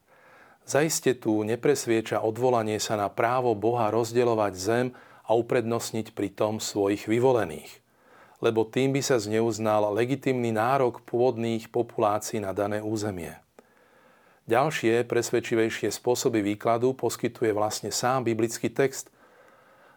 Zaiste 0.70 1.18
tu 1.18 1.42
nepresvieča 1.42 2.22
odvolanie 2.22 2.78
sa 2.78 2.94
na 2.94 3.10
právo 3.10 3.58
Boha 3.58 3.90
rozdeľovať 3.90 4.54
zem 4.54 4.88
a 5.26 5.34
uprednostniť 5.34 6.14
pri 6.14 6.30
tom 6.30 6.62
svojich 6.62 7.10
vyvolených, 7.10 7.82
lebo 8.38 8.70
tým 8.70 8.94
by 8.94 9.02
sa 9.02 9.18
zneuznal 9.18 9.90
legitimný 9.98 10.54
nárok 10.54 11.02
pôvodných 11.10 11.74
populácií 11.74 12.38
na 12.38 12.54
dané 12.54 12.86
územie. 12.86 13.34
Ďalšie, 14.46 15.10
presvedčivejšie 15.10 15.90
spôsoby 15.90 16.46
výkladu 16.46 16.94
poskytuje 16.94 17.50
vlastne 17.50 17.90
sám 17.90 18.30
biblický 18.30 18.70
text. 18.70 19.10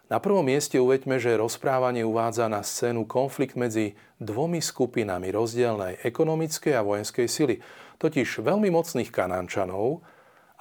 Na 0.09 0.17
prvom 0.17 0.41
mieste 0.41 0.81
uveďme, 0.81 1.21
že 1.21 1.37
rozprávanie 1.37 2.01
uvádza 2.01 2.49
na 2.49 2.65
scénu 2.65 3.05
konflikt 3.05 3.53
medzi 3.53 3.93
dvomi 4.17 4.57
skupinami 4.57 5.29
rozdielnej 5.29 6.01
ekonomickej 6.01 6.73
a 6.73 6.81
vojenskej 6.81 7.29
sily, 7.29 7.61
totiž 8.01 8.41
veľmi 8.41 8.73
mocných 8.73 9.13
kanánčanov, 9.13 10.01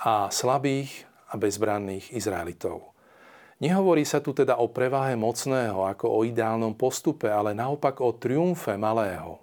a 0.02 0.26
slabých 0.34 1.06
a 1.30 1.38
bezbranných 1.38 2.10
Izraelitov. 2.10 2.90
Nehovorí 3.62 4.02
sa 4.02 4.18
tu 4.18 4.34
teda 4.34 4.58
o 4.58 4.66
prevahe 4.74 5.14
mocného 5.14 5.86
ako 5.86 6.10
o 6.10 6.18
ideálnom 6.26 6.74
postupe, 6.74 7.30
ale 7.30 7.54
naopak 7.54 8.02
o 8.02 8.10
triumfe 8.10 8.74
malého. 8.74 9.38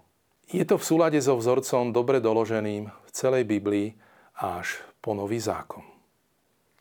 Je 0.52 0.68
to 0.68 0.76
v 0.76 0.84
súlade 0.84 1.20
so 1.24 1.40
vzorcom 1.40 1.96
dobre 1.96 2.20
doloženým 2.20 2.92
v 2.92 3.10
celej 3.16 3.48
Biblii 3.48 3.96
až 4.36 4.84
po 5.00 5.16
Nový 5.16 5.40
zákon. 5.40 5.88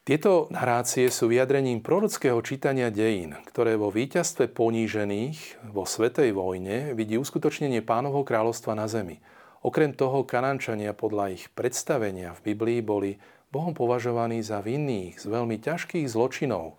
Tieto 0.02 0.48
narácie 0.48 1.12
sú 1.12 1.28
vyjadrením 1.28 1.84
prorockého 1.84 2.40
čítania 2.40 2.88
dejín, 2.88 3.36
ktoré 3.44 3.76
vo 3.76 3.92
víťazstve 3.92 4.50
ponížených 4.56 5.68
vo 5.68 5.84
Svetej 5.84 6.32
vojne 6.32 6.96
vidí 6.96 7.20
uskutočnenie 7.20 7.84
pánovho 7.84 8.24
kráľovstva 8.24 8.72
na 8.72 8.88
zemi. 8.88 9.20
Okrem 9.60 9.92
toho 9.92 10.24
Kanančania 10.24 10.96
podľa 10.96 11.36
ich 11.36 11.52
predstavenia 11.52 12.32
v 12.40 12.40
Biblii 12.50 12.80
boli 12.80 13.20
Bohom 13.48 13.72
považovaní 13.72 14.44
za 14.44 14.60
vinných 14.60 15.16
z 15.16 15.24
veľmi 15.24 15.56
ťažkých 15.56 16.04
zločinov, 16.04 16.76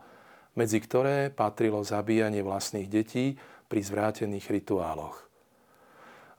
medzi 0.54 0.78
ktoré 0.78 1.34
patrilo 1.34 1.82
zabíjanie 1.82 2.46
vlastných 2.46 2.86
detí 2.86 3.42
pri 3.66 3.82
zvrátených 3.82 4.46
rituáloch. 4.54 5.26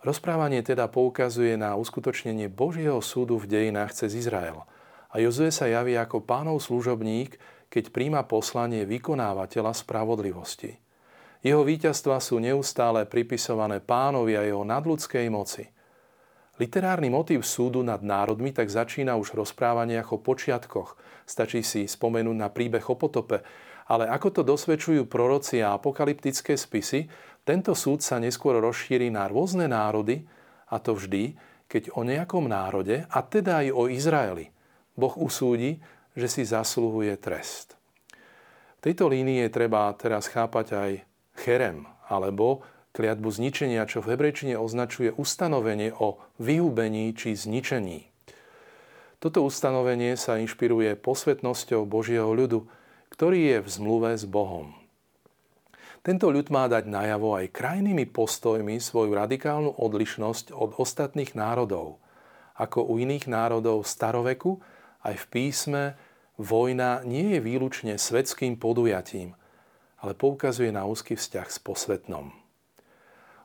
Rozprávanie 0.07 0.63
teda 0.63 0.87
poukazuje 0.87 1.59
na 1.59 1.75
uskutočnenie 1.75 2.47
Božieho 2.47 3.03
súdu 3.03 3.43
v 3.43 3.51
dejinách 3.51 3.93
cez 3.93 4.15
Izrael 4.15 4.63
a 5.11 5.19
Jozue 5.19 5.51
sa 5.51 5.67
javí 5.67 5.99
ako 5.99 6.23
pánov 6.23 6.63
služobník, 6.63 7.37
keď 7.67 7.91
príjma 7.91 8.23
poslanie 8.23 8.87
vykonávateľa 8.87 9.75
spravodlivosti. 9.75 10.79
Jeho 11.43 11.67
víťazstva 11.67 12.23
sú 12.23 12.39
neustále 12.39 13.03
pripisované 13.03 13.83
pánovi 13.83 14.39
a 14.39 14.47
jeho 14.47 14.63
nadľudskej 14.63 15.27
moci– 15.27 15.67
Literárny 16.61 17.09
motív 17.09 17.41
súdu 17.49 17.81
nad 17.81 18.05
národmi 18.05 18.53
tak 18.53 18.69
začína 18.69 19.17
už 19.17 19.33
rozprávanie 19.33 19.97
ako 19.97 20.21
počiatkoch. 20.21 20.93
Stačí 21.25 21.65
si 21.65 21.89
spomenúť 21.89 22.37
na 22.37 22.53
príbeh 22.53 22.85
o 22.85 23.01
potope. 23.01 23.41
Ale 23.89 24.05
ako 24.05 24.29
to 24.29 24.43
dosvedčujú 24.45 25.09
proroci 25.09 25.65
a 25.65 25.81
apokalyptické 25.81 26.61
spisy, 26.61 27.09
tento 27.49 27.73
súd 27.73 28.05
sa 28.05 28.21
neskôr 28.21 28.61
rozšíri 28.61 29.09
na 29.09 29.25
rôzne 29.25 29.73
národy, 29.73 30.29
a 30.69 30.77
to 30.79 30.93
vždy, 30.93 31.35
keď 31.65 31.97
o 31.97 32.05
nejakom 32.05 32.45
národe, 32.45 33.09
a 33.09 33.19
teda 33.25 33.65
aj 33.65 33.69
o 33.73 33.89
Izraeli, 33.89 34.53
Boh 34.95 35.17
usúdi, 35.17 35.81
že 36.13 36.29
si 36.29 36.45
zasluhuje 36.45 37.17
trest. 37.17 37.81
V 38.79 38.81
tejto 38.85 39.09
línii 39.09 39.49
je 39.49 39.51
treba 39.51 39.89
teraz 39.97 40.29
chápať 40.29 40.67
aj 40.77 40.91
cherem, 41.41 41.89
alebo 42.07 42.63
kliatbu 42.93 43.31
zničenia, 43.31 43.87
čo 43.87 44.03
v 44.03 44.15
hebrejčine 44.15 44.59
označuje 44.59 45.15
ustanovenie 45.15 45.95
o 45.95 46.19
vyhubení 46.43 47.15
či 47.15 47.39
zničení. 47.39 48.11
Toto 49.21 49.45
ustanovenie 49.45 50.17
sa 50.17 50.41
inšpiruje 50.41 50.97
posvetnosťou 50.97 51.85
Božieho 51.85 52.33
ľudu, 52.33 52.65
ktorý 53.13 53.39
je 53.53 53.59
v 53.61 53.69
zmluve 53.69 54.11
s 54.17 54.25
Bohom. 54.25 54.73
Tento 56.01 56.33
ľud 56.33 56.49
má 56.49 56.65
dať 56.65 56.89
najavo 56.89 57.37
aj 57.37 57.53
krajnými 57.53 58.09
postojmi 58.09 58.81
svoju 58.81 59.13
radikálnu 59.13 59.77
odlišnosť 59.77 60.57
od 60.57 60.81
ostatných 60.81 61.37
národov. 61.37 62.01
Ako 62.57 62.89
u 62.89 62.97
iných 62.97 63.29
národov 63.29 63.85
staroveku, 63.85 64.65
aj 65.05 65.21
v 65.21 65.27
písme 65.29 65.83
vojna 66.41 67.05
nie 67.05 67.37
je 67.37 67.41
výlučne 67.45 68.01
svetským 68.01 68.57
podujatím, 68.57 69.37
ale 70.01 70.17
poukazuje 70.17 70.73
na 70.73 70.89
úzky 70.89 71.13
vzťah 71.13 71.49
s 71.53 71.61
posvetnom. 71.61 72.40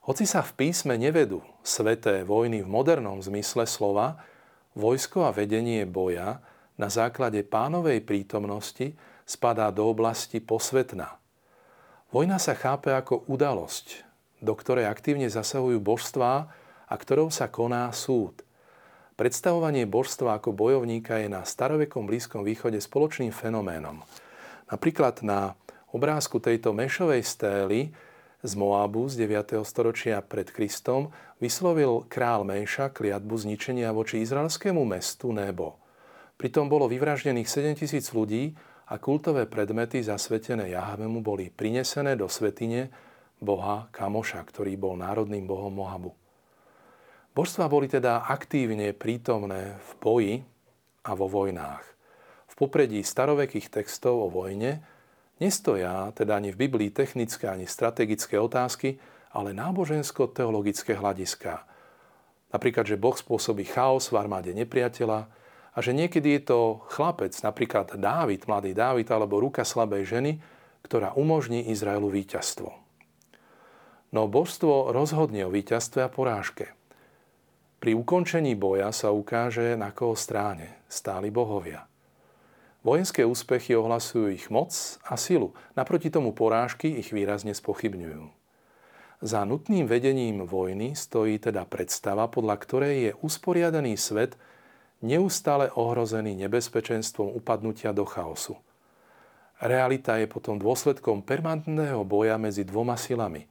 Hoci 0.05 0.29
sa 0.29 0.45
v 0.45 0.53
písme 0.53 1.01
nevedú 1.01 1.41
sveté 1.65 2.21
vojny 2.21 2.61
v 2.61 2.69
modernom 2.69 3.17
zmysle 3.25 3.65
slova, 3.65 4.21
vojsko 4.77 5.25
a 5.25 5.33
vedenie 5.33 5.81
boja 5.89 6.45
na 6.77 6.93
základe 6.93 7.41
pánovej 7.41 8.05
prítomnosti 8.05 8.93
spadá 9.25 9.73
do 9.73 9.89
oblasti 9.89 10.37
posvetná. 10.37 11.17
Vojna 12.13 12.37
sa 12.37 12.53
chápe 12.53 12.93
ako 12.93 13.25
udalosť, 13.25 14.05
do 14.45 14.53
ktorej 14.53 14.85
aktívne 14.85 15.25
zasahujú 15.25 15.81
božstvá 15.81 16.53
a 16.85 16.93
ktorou 16.93 17.33
sa 17.33 17.49
koná 17.49 17.89
súd. 17.89 18.45
Predstavovanie 19.17 19.89
božstva 19.89 20.37
ako 20.37 20.53
bojovníka 20.53 21.17
je 21.17 21.33
na 21.33 21.41
starovekom 21.41 22.05
Blízkom 22.05 22.45
východe 22.45 22.77
spoločným 22.77 23.33
fenoménom. 23.33 24.05
Napríklad 24.69 25.25
na 25.25 25.57
obrázku 25.89 26.37
tejto 26.37 26.77
mešovej 26.77 27.25
stély 27.25 27.89
z 28.45 28.53
Moabu 28.53 29.09
z 29.09 29.25
9. 29.25 29.65
storočia 29.65 30.21
pred 30.21 30.53
Kristom 30.53 31.09
vyslovil 31.41 32.05
král 32.05 32.45
Mejša 32.45 32.93
kliatbu 32.93 33.41
zničenia 33.41 33.89
voči 33.89 34.21
izraelskému 34.21 34.85
mestu 34.85 35.33
Nebo. 35.33 35.81
Pritom 36.37 36.69
bolo 36.69 36.85
vyvraždených 36.85 37.49
7000 37.49 38.05
ľudí 38.13 38.53
a 38.85 39.01
kultové 39.01 39.49
predmety 39.49 40.05
zasvetené 40.05 40.77
Jahvemu 40.77 41.25
boli 41.25 41.49
prinesené 41.49 42.13
do 42.13 42.29
svetine 42.29 42.93
boha 43.41 43.89
Kamoša, 43.89 44.45
ktorý 44.45 44.77
bol 44.77 44.93
národným 44.93 45.49
bohom 45.49 45.73
Moabu. 45.73 46.13
Božstva 47.33 47.65
boli 47.65 47.89
teda 47.89 48.29
aktívne 48.29 48.93
prítomné 48.93 49.81
v 49.81 49.89
boji 49.97 50.33
a 51.01 51.17
vo 51.17 51.25
vojnách. 51.25 51.83
V 52.45 52.53
popredí 52.53 53.01
starovekých 53.01 53.73
textov 53.73 54.21
o 54.21 54.29
vojne 54.29 54.85
Nestoja 55.35 56.15
teda 56.15 56.39
ani 56.39 56.55
v 56.55 56.67
Biblii 56.67 56.89
technické, 56.95 57.51
ani 57.51 57.67
strategické 57.67 58.39
otázky, 58.39 58.95
ale 59.35 59.51
nábožensko-teologické 59.51 60.95
hľadiska. 60.95 61.67
Napríklad, 62.55 62.87
že 62.87 62.95
Boh 62.95 63.11
spôsobí 63.11 63.67
chaos 63.67 64.07
v 64.07 64.15
armáde 64.15 64.55
nepriateľa 64.55 65.27
a 65.75 65.77
že 65.83 65.91
niekedy 65.91 66.39
je 66.39 66.41
to 66.55 66.59
chlapec, 66.87 67.35
napríklad 67.43 67.99
Dávid, 67.99 68.47
mladý 68.47 68.71
Dávid 68.71 69.11
alebo 69.11 69.43
ruka 69.43 69.67
slabej 69.67 70.07
ženy, 70.07 70.31
ktorá 70.87 71.11
umožní 71.19 71.67
Izraelu 71.67 72.07
víťazstvo. 72.07 72.71
No 74.15 74.31
božstvo 74.31 74.95
rozhodne 74.95 75.43
o 75.43 75.51
víťazstve 75.51 75.99
a 75.99 76.07
porážke. 76.07 76.71
Pri 77.83 77.91
ukončení 77.91 78.55
boja 78.55 78.95
sa 78.95 79.11
ukáže, 79.11 79.75
na 79.75 79.91
koho 79.91 80.15
stráne 80.15 80.79
stáli 80.87 81.27
bohovia– 81.27 81.83
Vojenské 82.85 83.25
úspechy 83.25 83.73
ohlasujú 83.73 84.29
ich 84.29 84.53
moc 84.53 84.69
a 85.09 85.17
silu, 85.17 85.57
naproti 85.73 86.13
tomu 86.13 86.37
porážky 86.37 87.01
ich 87.01 87.09
výrazne 87.09 87.57
spochybňujú. 87.57 88.29
Za 89.25 89.41
nutným 89.41 89.89
vedením 89.89 90.45
vojny 90.45 90.93
stojí 90.93 91.41
teda 91.41 91.65
predstava, 91.65 92.29
podľa 92.29 92.55
ktorej 92.61 92.95
je 93.09 93.11
usporiadaný 93.25 93.97
svet 93.97 94.37
neustále 95.01 95.73
ohrozený 95.73 96.37
nebezpečenstvom 96.45 97.33
upadnutia 97.33 97.89
do 97.89 98.05
chaosu. 98.05 98.53
Realita 99.65 100.21
je 100.21 100.29
potom 100.29 100.61
dôsledkom 100.61 101.25
permanentného 101.25 102.05
boja 102.05 102.37
medzi 102.37 102.61
dvoma 102.61 103.01
silami. 103.01 103.49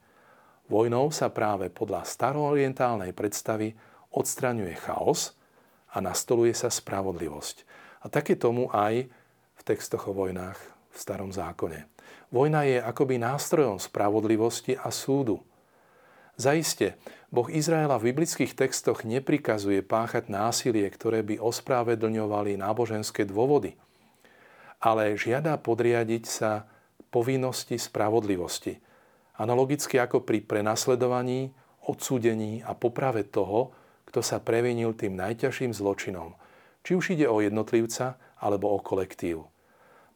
Vojnou 0.71 1.11
sa 1.11 1.27
práve 1.27 1.67
podľa 1.67 2.07
staroorientálnej 2.07 3.11
predstavy 3.11 3.75
odstraňuje 4.15 4.79
chaos 4.79 5.35
a 5.91 5.99
nastoluje 5.99 6.55
sa 6.55 6.71
spravodlivosť. 6.71 7.67
A 7.99 8.07
také 8.07 8.39
tomu 8.39 8.71
aj 8.71 9.24
v 9.55 9.61
textoch 9.63 10.11
o 10.11 10.13
vojnách 10.13 10.59
v 10.91 10.97
starom 10.97 11.31
zákone. 11.31 11.87
Vojna 12.29 12.67
je 12.67 12.77
akoby 12.79 13.19
nástrojom 13.19 13.79
spravodlivosti 13.79 14.75
a 14.75 14.91
súdu. 14.91 15.41
Zaiste, 16.35 16.99
Boh 17.31 17.47
Izraela 17.47 17.95
v 17.95 18.11
biblických 18.11 18.55
textoch 18.55 19.07
neprikazuje 19.07 19.79
páchať 19.79 20.27
násilie, 20.27 20.87
ktoré 20.91 21.23
by 21.23 21.39
ospravedlňovali 21.39 22.59
náboženské 22.59 23.23
dôvody– 23.23 23.75
ale 24.85 25.17
žiada 25.17 25.57
podriadiť 25.57 26.23
sa 26.29 26.69
povinnosti 27.09 27.81
spravodlivosti. 27.81 28.77
Analogicky 29.41 29.97
ako 29.97 30.21
pri 30.21 30.45
prenasledovaní, 30.45 31.49
odsúdení 31.89 32.61
a 32.61 32.77
poprave 32.77 33.25
toho, 33.25 33.73
kto 34.05 34.21
sa 34.21 34.37
previnil 34.37 34.93
tým 34.93 35.17
najťažším 35.17 35.73
zločinom, 35.73 36.37
či 36.85 36.93
už 36.93 37.17
ide 37.17 37.25
o 37.25 37.41
jednotlivca 37.41 38.21
alebo 38.45 38.69
o 38.69 38.77
kolektív. 38.77 39.49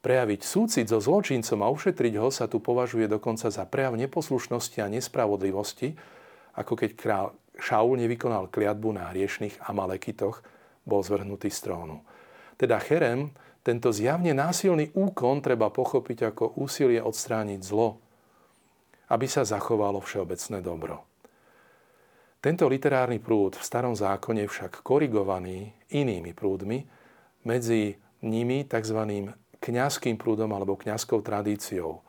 Prejaviť 0.05 0.41
súcit 0.45 0.85
so 0.85 1.01
zločincom 1.01 1.65
a 1.65 1.73
ušetriť 1.73 2.13
ho 2.21 2.29
sa 2.29 2.45
tu 2.45 2.61
považuje 2.61 3.09
dokonca 3.09 3.49
za 3.49 3.65
prejav 3.65 3.97
neposlušnosti 3.97 4.77
a 4.79 4.87
nespravodlivosti, 4.87 5.97
ako 6.53 6.73
keď 6.77 6.91
král 6.93 7.27
Šaul 7.59 7.99
nevykonal 7.99 8.47
kliatbu 8.47 8.95
na 8.95 9.11
hriešných 9.11 9.59
Amalekitoch, 9.67 10.39
bol 10.87 11.03
zvrhnutý 11.03 11.51
z 11.51 11.67
trónu. 11.67 11.99
Teda 12.55 12.79
Cherem 12.79 13.35
tento 13.59 13.91
zjavne 13.91 14.31
násilný 14.31 14.95
úkon 14.95 15.43
treba 15.43 15.67
pochopiť 15.67 16.31
ako 16.31 16.55
úsilie 16.63 17.03
odstrániť 17.03 17.59
zlo, 17.59 17.99
aby 19.11 19.27
sa 19.27 19.43
zachovalo 19.43 19.99
všeobecné 19.99 20.63
dobro. 20.63 21.03
Tento 22.39 22.71
literárny 22.71 23.19
prúd 23.19 23.59
v 23.59 23.67
starom 23.67 23.99
zákone 23.99 24.47
však 24.47 24.79
korigovaný 24.79 25.75
inými 25.91 26.31
prúdmi, 26.31 26.87
medzi 27.43 27.99
nimi 28.23 28.67
tzv. 28.67 28.99
kňazským 29.59 30.15
prúdom 30.15 30.51
alebo 30.51 30.79
kňazskou 30.79 31.23
tradíciou, 31.23 32.03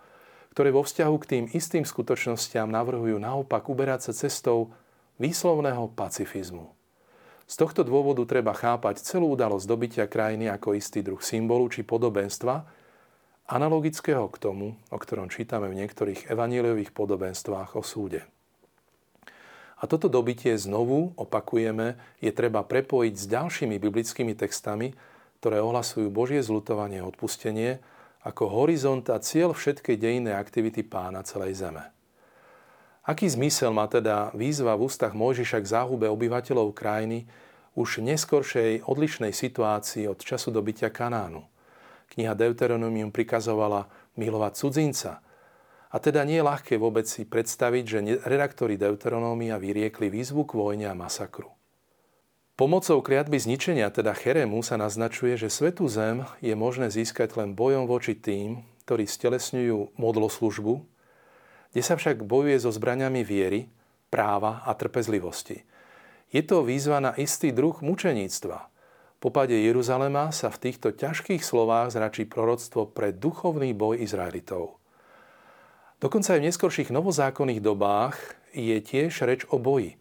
ktoré 0.54 0.74
vo 0.74 0.82
vzťahu 0.82 1.16
k 1.22 1.28
tým 1.28 1.44
istým 1.54 1.86
skutočnostiam 1.86 2.66
navrhujú 2.66 3.18
naopak 3.18 3.66
uberať 3.70 4.10
sa 4.10 4.26
cestou 4.26 4.74
výslovného 5.22 5.92
pacifizmu. 5.94 6.70
Z 7.50 7.54
tohto 7.58 7.82
dôvodu 7.82 8.22
treba 8.30 8.54
chápať 8.54 9.02
celú 9.02 9.34
udalosť 9.34 9.66
dobytia 9.66 10.06
krajiny 10.06 10.46
ako 10.46 10.78
istý 10.78 11.02
druh 11.02 11.18
symbolu 11.18 11.66
či 11.66 11.82
podobenstva, 11.82 12.62
analogického 13.50 14.30
k 14.30 14.36
tomu, 14.38 14.78
o 14.94 14.98
ktorom 14.98 15.26
čítame 15.26 15.66
v 15.66 15.82
niektorých 15.82 16.30
evaníliových 16.30 16.94
podobenstvách 16.94 17.74
o 17.74 17.82
súde. 17.82 18.22
A 19.80 19.88
toto 19.90 20.06
dobytie 20.06 20.54
znovu, 20.54 21.10
opakujeme, 21.18 21.98
je 22.22 22.30
treba 22.30 22.62
prepojiť 22.62 23.14
s 23.16 23.24
ďalšími 23.26 23.76
biblickými 23.82 24.38
textami, 24.38 24.94
ktoré 25.40 25.64
ohlasujú 25.64 26.12
Božie 26.12 26.44
zlutovanie 26.44 27.00
a 27.00 27.08
odpustenie 27.08 27.80
ako 28.20 28.52
horizont 28.52 29.08
a 29.08 29.16
cieľ 29.16 29.56
všetkej 29.56 29.96
dejnej 29.96 30.36
aktivity 30.36 30.84
pána 30.84 31.24
celej 31.24 31.64
zeme. 31.64 31.88
Aký 33.00 33.24
zmysel 33.24 33.72
má 33.72 33.88
teda 33.88 34.28
výzva 34.36 34.76
v 34.76 34.84
ústach 34.84 35.16
Mojžiša 35.16 35.64
k 35.64 35.70
záhube 35.72 36.04
obyvateľov 36.12 36.76
krajiny 36.76 37.24
už 37.72 38.04
v 38.04 38.12
neskoršej 38.12 38.84
odlišnej 38.84 39.32
situácii 39.32 40.04
od 40.04 40.20
času 40.20 40.52
dobytia 40.52 40.92
Kanánu? 40.92 41.48
Kniha 42.12 42.36
Deuteronomium 42.36 43.08
prikazovala 43.08 43.88
milovať 44.20 44.52
cudzinca. 44.60 45.24
A 45.90 45.96
teda 45.96 46.22
nie 46.28 46.38
je 46.38 46.46
ľahké 46.46 46.76
vôbec 46.76 47.08
si 47.08 47.24
predstaviť, 47.24 47.84
že 47.88 47.98
redaktori 48.28 48.76
Deuteronómia 48.76 49.56
vyriekli 49.56 50.12
výzvu 50.12 50.44
k 50.44 50.52
vojne 50.60 50.86
a 50.92 50.94
masakru. 50.94 51.48
Pomocou 52.60 53.00
kliatby 53.00 53.40
zničenia, 53.40 53.88
teda 53.88 54.12
Cheremu, 54.12 54.60
sa 54.60 54.76
naznačuje, 54.76 55.32
že 55.40 55.48
Svetú 55.48 55.88
zem 55.88 56.28
je 56.44 56.52
možné 56.52 56.92
získať 56.92 57.40
len 57.40 57.56
bojom 57.56 57.88
voči 57.88 58.12
tým, 58.12 58.60
ktorí 58.84 59.08
stelesňujú 59.08 59.96
modloslužbu, 59.96 60.84
kde 61.72 61.80
sa 61.80 61.96
však 61.96 62.20
bojuje 62.20 62.60
so 62.60 62.68
zbraniami 62.68 63.24
viery, 63.24 63.72
práva 64.12 64.60
a 64.68 64.76
trpezlivosti. 64.76 65.64
Je 66.28 66.44
to 66.44 66.60
výzva 66.60 67.00
na 67.00 67.16
istý 67.16 67.48
druh 67.48 67.80
mučeníctva. 67.80 68.68
Po 69.24 69.28
pade 69.32 69.56
Jeruzalema 69.56 70.28
sa 70.28 70.52
v 70.52 70.68
týchto 70.68 70.92
ťažkých 70.92 71.40
slovách 71.40 71.96
zračí 71.96 72.28
proroctvo 72.28 72.92
pre 72.92 73.16
duchovný 73.16 73.72
boj 73.72 74.04
Izraelitov. 74.04 74.76
Dokonca 75.96 76.36
aj 76.36 76.44
v 76.44 76.46
neskorších 76.52 76.92
novozákonných 76.92 77.64
dobách 77.64 78.20
je 78.52 78.76
tiež 78.84 79.24
reč 79.24 79.48
o 79.48 79.56
boji, 79.56 79.96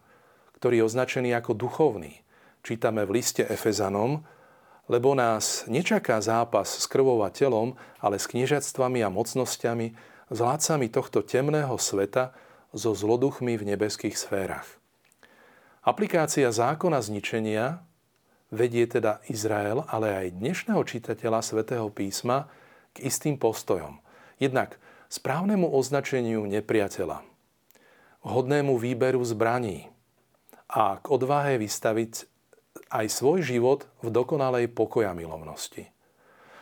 ktorý 0.60 0.84
je 0.84 0.88
označený 0.92 1.32
ako 1.40 1.56
duchovný. 1.56 2.20
Čítame 2.60 3.08
v 3.08 3.20
liste 3.20 3.48
Efezanom, 3.48 4.22
lebo 4.90 5.14
nás 5.14 5.70
nečaká 5.70 6.18
zápas 6.20 6.68
s 6.68 6.86
krvou 6.90 7.22
a 7.22 7.30
telom, 7.30 7.78
ale 8.02 8.18
s 8.18 8.26
kniežatstvami 8.26 9.06
a 9.06 9.14
mocnosťami, 9.14 9.88
s 10.30 10.38
vládcami 10.38 10.88
tohto 10.90 11.22
temného 11.22 11.78
sveta 11.78 12.34
so 12.74 12.94
zloduchmi 12.94 13.58
v 13.58 13.74
nebeských 13.74 14.18
sférach. 14.18 14.66
Aplikácia 15.86 16.50
zákona 16.50 17.02
zničenia 17.02 17.82
vedie 18.50 18.86
teda 18.90 19.22
Izrael, 19.30 19.86
ale 19.90 20.14
aj 20.26 20.38
dnešného 20.38 20.82
čitateľa 20.82 21.40
svätého 21.46 21.88
písma 21.94 22.50
k 22.94 23.06
istým 23.06 23.38
postojom. 23.38 24.02
Jednak 24.42 24.78
správnemu 25.10 25.70
označeniu 25.70 26.46
nepriateľa, 26.50 27.26
hodnému 28.26 28.78
výberu 28.78 29.22
zbraní 29.26 29.90
a 30.70 31.02
k 31.02 31.06
odvahe 31.10 31.58
vystaviť 31.58 32.39
aj 32.88 33.12
svoj 33.12 33.44
život 33.44 33.86
v 34.00 34.10
dokonalej 34.10 34.72
pokoja 34.72 35.12
milovnosti. 35.12 35.92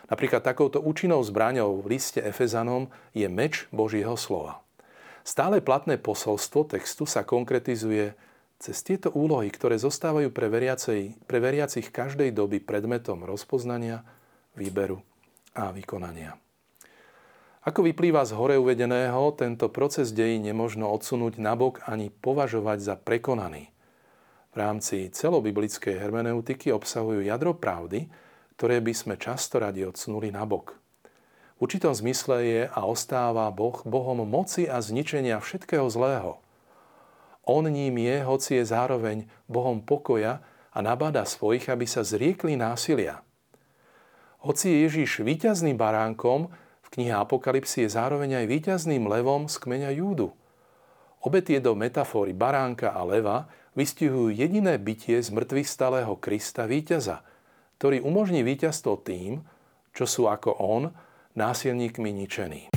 Napríklad 0.07 0.41
takouto 0.41 0.79
účinnou 0.79 1.19
zbraňou 1.21 1.83
v 1.83 1.99
liste 1.99 2.23
Efezanom 2.23 2.89
je 3.11 3.27
meč 3.27 3.67
Božieho 3.75 4.15
slova. 4.15 4.63
Stále 5.27 5.59
platné 5.59 5.99
posolstvo 5.99 6.63
textu 6.63 7.03
sa 7.03 7.27
konkretizuje 7.27 8.15
cez 8.57 8.81
tieto 8.81 9.11
úlohy, 9.11 9.51
ktoré 9.51 9.75
zostávajú 9.75 10.31
pre, 10.31 10.47
veriacej, 10.47 11.19
pre 11.27 11.37
veriacich 11.43 11.91
každej 11.91 12.31
doby 12.31 12.63
predmetom 12.63 13.27
rozpoznania, 13.27 14.07
výberu 14.55 15.03
a 15.53 15.75
vykonania. 15.75 16.39
Ako 17.67 17.83
vyplýva 17.83 18.23
z 18.23 18.31
hore 18.31 18.55
uvedeného, 18.55 19.35
tento 19.35 19.67
proces 19.67 20.15
dejí 20.15 20.39
nemožno 20.39 20.87
odsunúť 20.87 21.35
nabok 21.35 21.83
ani 21.83 22.07
považovať 22.07 22.77
za 22.79 22.95
prekonaný. 22.95 23.67
Rámci 24.57 25.13
celobiblickej 25.13 26.01
hermeneutiky 26.01 26.73
obsahujú 26.73 27.21
jadro 27.21 27.53
pravdy, 27.53 28.09
ktoré 28.57 28.81
by 28.81 28.89
sme 28.89 29.13
často 29.21 29.61
radi 29.61 29.85
odsunuli 29.85 30.33
nabok. 30.33 30.73
V 31.61 31.69
určitom 31.69 31.93
zmysle 31.93 32.37
je 32.41 32.61
a 32.65 32.81
ostáva 32.89 33.53
Boh 33.53 33.85
Bohom 33.85 34.25
moci 34.25 34.65
a 34.65 34.81
zničenia 34.81 35.37
všetkého 35.37 35.85
zlého. 35.93 36.41
On 37.45 37.69
ním 37.69 38.01
je, 38.01 38.17
hoci 38.25 38.57
je 38.57 38.65
zároveň 38.65 39.29
Bohom 39.45 39.77
pokoja 39.77 40.41
a 40.73 40.79
nabada 40.81 41.21
svojich, 41.21 41.69
aby 41.69 41.85
sa 41.85 42.01
zriekli 42.01 42.57
násilia. 42.57 43.21
Hoci 44.41 44.73
je 44.73 44.77
Ježiš 44.89 45.21
víťazným 45.21 45.77
baránkom, 45.77 46.49
v 46.81 46.87
knihe 46.97 47.13
Apokalipsy 47.13 47.85
je 47.85 47.93
zároveň 47.93 48.41
aj 48.41 48.45
víťazným 48.49 49.05
levom 49.05 49.45
z 49.45 49.55
kmeňa 49.61 49.93
Júdu. 50.01 50.33
Obe 51.21 51.45
tieto 51.45 51.77
metafóry 51.77 52.33
baránka 52.33 52.93
a 52.93 53.05
leva 53.05 53.49
vystihujú 53.77 54.33
jediné 54.33 54.81
bytie 54.81 55.21
z 55.21 55.29
mŕtvych 55.29 55.69
stalého 55.69 56.17
Krista 56.17 56.65
víťaza– 56.65 57.21
ktorý 57.77 58.01
umožní 58.01 58.41
víťazstvo 58.41 59.05
tým, 59.05 59.45
čo 59.93 60.09
sú 60.09 60.25
ako 60.25 60.57
on 60.57 60.89
násilníkmi 61.37 62.09
ničení. 62.09 62.73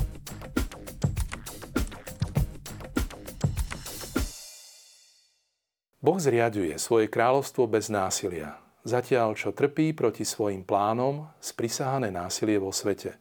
Boh 6.00 6.16
zriaduje 6.16 6.76
svoje 6.80 7.12
kráľovstvo 7.12 7.68
bez 7.68 7.92
násilia, 7.92 8.56
zatiaľ 8.88 9.36
čo 9.36 9.52
trpí 9.52 9.92
proti 9.92 10.24
svojim 10.24 10.64
plánom 10.64 11.28
sprisahané 11.40 12.08
násilie 12.08 12.56
vo 12.56 12.72
svete. 12.72 13.16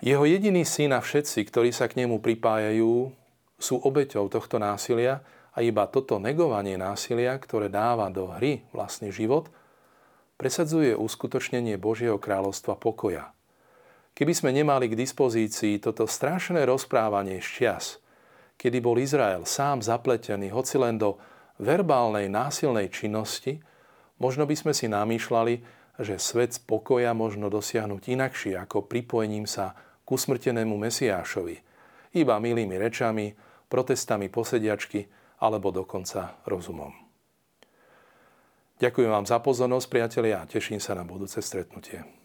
Jeho 0.00 0.24
jediný 0.28 0.64
syn 0.64 0.96
a 0.96 1.00
všetci, 1.00 1.44
ktorí 1.48 1.72
sa 1.72 1.88
k 1.88 2.04
nemu 2.04 2.20
pripájajú, 2.20 3.12
sú 3.56 3.74
obeťou 3.80 4.28
tohto 4.28 4.60
násilia 4.60 5.24
a 5.52 5.60
iba 5.60 5.84
toto 5.88 6.16
negovanie 6.16 6.80
násilia, 6.80 7.36
ktoré 7.36 7.68
dáva 7.68 8.08
do 8.08 8.32
hry 8.32 8.64
vlastný 8.72 9.12
život– 9.12 9.48
presadzuje 10.42 10.98
uskutočnenie 10.98 11.78
Božieho 11.78 12.18
kráľovstva 12.18 12.74
pokoja. 12.74 13.30
Keby 14.18 14.34
sme 14.34 14.50
nemali 14.50 14.90
k 14.90 14.98
dispozícii 14.98 15.78
toto 15.78 16.10
strašné 16.10 16.66
rozprávanie 16.66 17.38
čias, 17.38 18.02
kedy 18.58 18.82
bol 18.82 18.98
Izrael 18.98 19.46
sám 19.46 19.86
zapletený 19.86 20.50
hoci 20.50 20.82
len 20.82 20.98
do 20.98 21.22
verbálnej 21.62 22.26
násilnej 22.26 22.90
činnosti, 22.90 23.62
možno 24.18 24.42
by 24.42 24.58
sme 24.58 24.72
si 24.74 24.90
namýšľali, 24.90 25.54
že 26.02 26.18
svet 26.18 26.58
pokoja 26.66 27.14
možno 27.14 27.46
dosiahnuť 27.46 28.02
inakšie 28.10 28.58
ako 28.58 28.90
pripojením 28.90 29.46
sa 29.46 29.78
k 30.02 30.08
usmrtenému 30.10 30.74
Mesiášovi, 30.74 31.56
iba 32.18 32.34
milými 32.42 32.74
rečami, 32.82 33.30
protestami 33.70 34.26
posediačky 34.26 35.21
alebo 35.42 35.74
dokonca 35.74 36.38
rozumom. 36.46 36.94
Ďakujem 38.78 39.10
vám 39.10 39.26
za 39.26 39.42
pozornosť, 39.42 39.86
priatelia, 39.90 40.42
a 40.42 40.46
teším 40.46 40.78
sa 40.78 40.94
na 40.94 41.02
budúce 41.02 41.42
stretnutie. 41.42 42.21